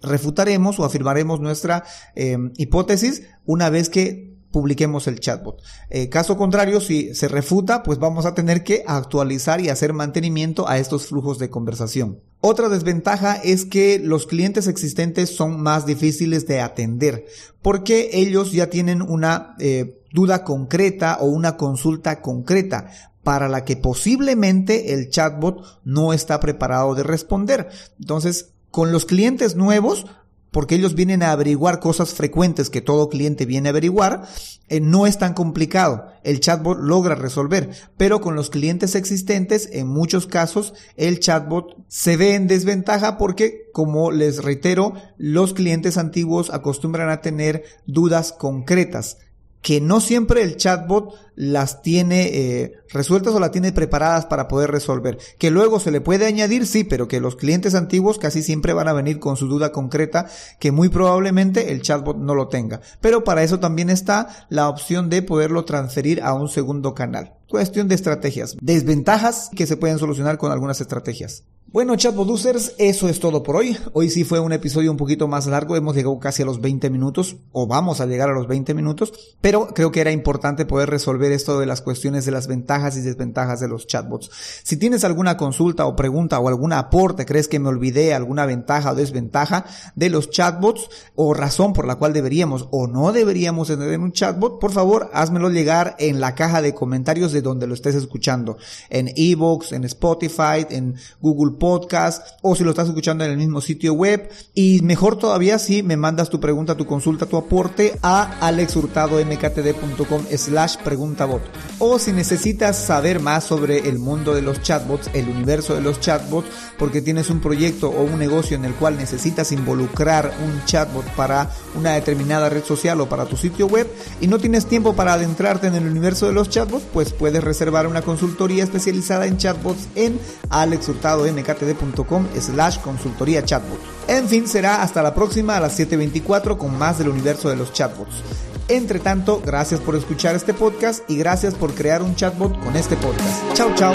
refutaremos 0.00 0.78
o 0.78 0.84
afirmaremos 0.84 1.40
nuestra 1.40 1.84
eh, 2.14 2.36
hipótesis 2.56 3.22
una 3.44 3.70
vez 3.70 3.88
que 3.88 4.28
publiquemos 4.50 5.06
el 5.06 5.20
chatbot. 5.20 5.62
Eh, 5.90 6.08
caso 6.08 6.36
contrario, 6.36 6.80
si 6.80 7.14
se 7.14 7.28
refuta, 7.28 7.82
pues 7.82 7.98
vamos 7.98 8.26
a 8.26 8.34
tener 8.34 8.64
que 8.64 8.82
actualizar 8.86 9.60
y 9.60 9.68
hacer 9.68 9.92
mantenimiento 9.92 10.68
a 10.68 10.78
estos 10.78 11.06
flujos 11.06 11.38
de 11.38 11.50
conversación. 11.50 12.20
Otra 12.40 12.68
desventaja 12.68 13.34
es 13.34 13.64
que 13.64 13.98
los 13.98 14.26
clientes 14.26 14.66
existentes 14.66 15.34
son 15.34 15.60
más 15.60 15.86
difíciles 15.86 16.46
de 16.46 16.60
atender 16.60 17.26
porque 17.62 18.10
ellos 18.12 18.52
ya 18.52 18.70
tienen 18.70 19.02
una 19.02 19.56
eh, 19.58 20.00
duda 20.12 20.44
concreta 20.44 21.18
o 21.20 21.26
una 21.26 21.56
consulta 21.56 22.22
concreta 22.22 22.90
para 23.24 23.48
la 23.48 23.64
que 23.64 23.76
posiblemente 23.76 24.94
el 24.94 25.10
chatbot 25.10 25.80
no 25.84 26.12
está 26.12 26.40
preparado 26.40 26.94
de 26.94 27.02
responder. 27.02 27.68
Entonces, 27.98 28.52
con 28.70 28.92
los 28.92 29.04
clientes 29.04 29.56
nuevos 29.56 30.06
porque 30.50 30.76
ellos 30.76 30.94
vienen 30.94 31.22
a 31.22 31.32
averiguar 31.32 31.80
cosas 31.80 32.14
frecuentes 32.14 32.70
que 32.70 32.80
todo 32.80 33.08
cliente 33.08 33.44
viene 33.44 33.68
a 33.68 33.70
averiguar, 33.70 34.26
eh, 34.68 34.80
no 34.80 35.06
es 35.06 35.18
tan 35.18 35.34
complicado. 35.34 36.06
El 36.24 36.40
chatbot 36.40 36.78
logra 36.78 37.14
resolver, 37.14 37.70
pero 37.96 38.20
con 38.20 38.34
los 38.34 38.50
clientes 38.50 38.94
existentes, 38.94 39.68
en 39.72 39.88
muchos 39.88 40.26
casos, 40.26 40.74
el 40.96 41.20
chatbot 41.20 41.76
se 41.88 42.16
ve 42.16 42.34
en 42.34 42.48
desventaja 42.48 43.18
porque, 43.18 43.68
como 43.72 44.10
les 44.10 44.42
reitero, 44.42 44.94
los 45.16 45.54
clientes 45.54 45.98
antiguos 45.98 46.50
acostumbran 46.50 47.10
a 47.10 47.20
tener 47.20 47.64
dudas 47.86 48.32
concretas 48.32 49.18
que 49.62 49.80
no 49.80 50.00
siempre 50.00 50.42
el 50.42 50.56
chatbot 50.56 51.14
las 51.34 51.82
tiene 51.82 52.28
eh, 52.32 52.74
resueltas 52.90 53.34
o 53.34 53.40
las 53.40 53.52
tiene 53.52 53.72
preparadas 53.72 54.26
para 54.26 54.48
poder 54.48 54.70
resolver. 54.70 55.18
Que 55.38 55.50
luego 55.50 55.78
se 55.80 55.90
le 55.90 56.00
puede 56.00 56.26
añadir, 56.26 56.66
sí, 56.66 56.84
pero 56.84 57.08
que 57.08 57.20
los 57.20 57.36
clientes 57.36 57.74
antiguos 57.74 58.18
casi 58.18 58.42
siempre 58.42 58.72
van 58.72 58.88
a 58.88 58.92
venir 58.92 59.18
con 59.18 59.36
su 59.36 59.46
duda 59.46 59.72
concreta 59.72 60.26
que 60.58 60.72
muy 60.72 60.88
probablemente 60.88 61.72
el 61.72 61.82
chatbot 61.82 62.16
no 62.16 62.34
lo 62.34 62.48
tenga. 62.48 62.80
Pero 63.00 63.24
para 63.24 63.42
eso 63.42 63.60
también 63.60 63.90
está 63.90 64.46
la 64.48 64.68
opción 64.68 65.10
de 65.10 65.22
poderlo 65.22 65.64
transferir 65.64 66.22
a 66.22 66.34
un 66.34 66.48
segundo 66.48 66.94
canal. 66.94 67.37
Cuestión 67.48 67.88
de 67.88 67.94
estrategias. 67.94 68.58
Desventajas 68.60 69.48
que 69.56 69.66
se 69.66 69.78
pueden 69.78 69.98
solucionar 69.98 70.36
con 70.36 70.52
algunas 70.52 70.82
estrategias. 70.82 71.44
Bueno, 71.70 71.96
chatbot 71.96 72.30
users, 72.30 72.74
eso 72.78 73.10
es 73.10 73.20
todo 73.20 73.42
por 73.42 73.56
hoy. 73.56 73.76
Hoy 73.92 74.08
sí 74.08 74.24
fue 74.24 74.40
un 74.40 74.54
episodio 74.54 74.90
un 74.90 74.96
poquito 74.96 75.28
más 75.28 75.46
largo, 75.46 75.76
hemos 75.76 75.94
llegado 75.94 76.18
casi 76.18 76.40
a 76.40 76.46
los 76.46 76.62
20 76.62 76.88
minutos, 76.88 77.36
o 77.52 77.66
vamos 77.66 78.00
a 78.00 78.06
llegar 78.06 78.30
a 78.30 78.32
los 78.32 78.48
20 78.48 78.72
minutos, 78.72 79.12
pero 79.42 79.66
creo 79.74 79.92
que 79.92 80.00
era 80.00 80.10
importante 80.10 80.64
poder 80.64 80.88
resolver 80.88 81.30
esto 81.30 81.60
de 81.60 81.66
las 81.66 81.82
cuestiones 81.82 82.24
de 82.24 82.30
las 82.30 82.46
ventajas 82.46 82.96
y 82.96 83.02
desventajas 83.02 83.60
de 83.60 83.68
los 83.68 83.86
chatbots. 83.86 84.30
Si 84.62 84.78
tienes 84.78 85.04
alguna 85.04 85.36
consulta 85.36 85.84
o 85.84 85.94
pregunta 85.94 86.38
o 86.38 86.48
algún 86.48 86.72
aporte, 86.72 87.26
crees 87.26 87.48
que 87.48 87.58
me 87.58 87.68
olvidé 87.68 88.14
alguna 88.14 88.46
ventaja 88.46 88.92
o 88.92 88.94
desventaja 88.94 89.66
de 89.94 90.08
los 90.08 90.30
chatbots, 90.30 90.88
o 91.16 91.34
razón 91.34 91.74
por 91.74 91.86
la 91.86 91.96
cual 91.96 92.14
deberíamos 92.14 92.66
o 92.70 92.86
no 92.86 93.12
deberíamos 93.12 93.68
tener 93.68 94.00
un 94.00 94.12
chatbot, 94.12 94.58
por 94.58 94.72
favor, 94.72 95.10
házmelo 95.12 95.50
llegar 95.50 95.96
en 95.98 96.18
la 96.18 96.34
caja 96.34 96.62
de 96.62 96.72
comentarios 96.72 97.30
de 97.32 97.37
donde 97.42 97.66
lo 97.66 97.74
estés 97.74 97.94
escuchando, 97.94 98.58
en 98.90 99.10
Evox, 99.16 99.72
en 99.72 99.84
Spotify, 99.84 100.66
en 100.70 100.96
Google 101.20 101.56
podcast 101.58 102.26
o 102.42 102.54
si 102.54 102.64
lo 102.64 102.70
estás 102.70 102.88
escuchando 102.88 103.24
en 103.24 103.30
el 103.30 103.36
mismo 103.36 103.60
sitio 103.60 103.94
web. 103.94 104.30
Y 104.54 104.80
mejor 104.82 105.18
todavía 105.18 105.58
si 105.58 105.82
me 105.82 105.96
mandas 105.96 106.30
tu 106.30 106.40
pregunta, 106.40 106.76
tu 106.76 106.86
consulta, 106.86 107.26
tu 107.26 107.36
aporte 107.36 107.98
a 108.02 108.38
alexhurtadomktd.com 108.40 110.24
slash 110.36 110.76
preguntabot. 110.78 111.42
O 111.78 111.98
si 111.98 112.12
necesitas 112.12 112.76
saber 112.76 113.20
más 113.20 113.44
sobre 113.44 113.88
el 113.88 113.98
mundo 113.98 114.34
de 114.34 114.42
los 114.42 114.62
chatbots, 114.62 115.10
el 115.14 115.28
universo 115.28 115.74
de 115.74 115.80
los 115.80 116.00
chatbots, 116.00 116.48
porque 116.78 117.02
tienes 117.02 117.30
un 117.30 117.40
proyecto 117.40 117.90
o 117.90 118.02
un 118.02 118.18
negocio 118.18 118.56
en 118.56 118.64
el 118.64 118.74
cual 118.74 118.96
necesitas 118.96 119.52
involucrar 119.52 120.32
un 120.44 120.64
chatbot 120.64 121.04
para 121.14 121.50
una 121.74 121.92
determinada 121.92 122.48
red 122.48 122.64
social 122.64 123.00
o 123.00 123.08
para 123.08 123.26
tu 123.26 123.36
sitio 123.36 123.66
web 123.66 123.88
y 124.20 124.26
no 124.26 124.38
tienes 124.38 124.66
tiempo 124.66 124.94
para 124.94 125.14
adentrarte 125.14 125.66
en 125.66 125.74
el 125.74 125.86
universo 125.86 126.26
de 126.26 126.32
los 126.32 126.48
chatbots, 126.48 126.84
pues 126.92 127.12
puedes 127.12 127.27
reservar 127.40 127.86
una 127.86 128.02
consultoría 128.02 128.64
especializada 128.64 129.26
en 129.26 129.36
chatbots 129.36 129.88
en 129.94 130.18
alexhurtadomktd 130.50 131.44
ktd.com 131.44 132.26
slash 132.40 132.78
consultoría 132.80 133.44
chatbot. 133.44 133.78
En 134.08 134.28
fin, 134.28 134.48
será 134.48 134.82
hasta 134.82 135.02
la 135.02 135.14
próxima 135.14 135.56
a 135.56 135.60
las 135.60 135.78
7.24 135.78 136.56
con 136.56 136.76
más 136.78 136.98
del 136.98 137.08
universo 137.08 137.48
de 137.48 137.56
los 137.56 137.72
chatbots. 137.72 138.22
Entre 138.68 138.98
tanto, 138.98 139.42
gracias 139.44 139.80
por 139.80 139.96
escuchar 139.96 140.34
este 140.34 140.52
podcast 140.52 141.08
y 141.08 141.16
gracias 141.16 141.54
por 141.54 141.74
crear 141.74 142.02
un 142.02 142.14
chatbot 142.14 142.58
con 142.62 142.76
este 142.76 142.96
podcast. 142.96 143.54
Chao, 143.54 143.74
chao. 143.74 143.92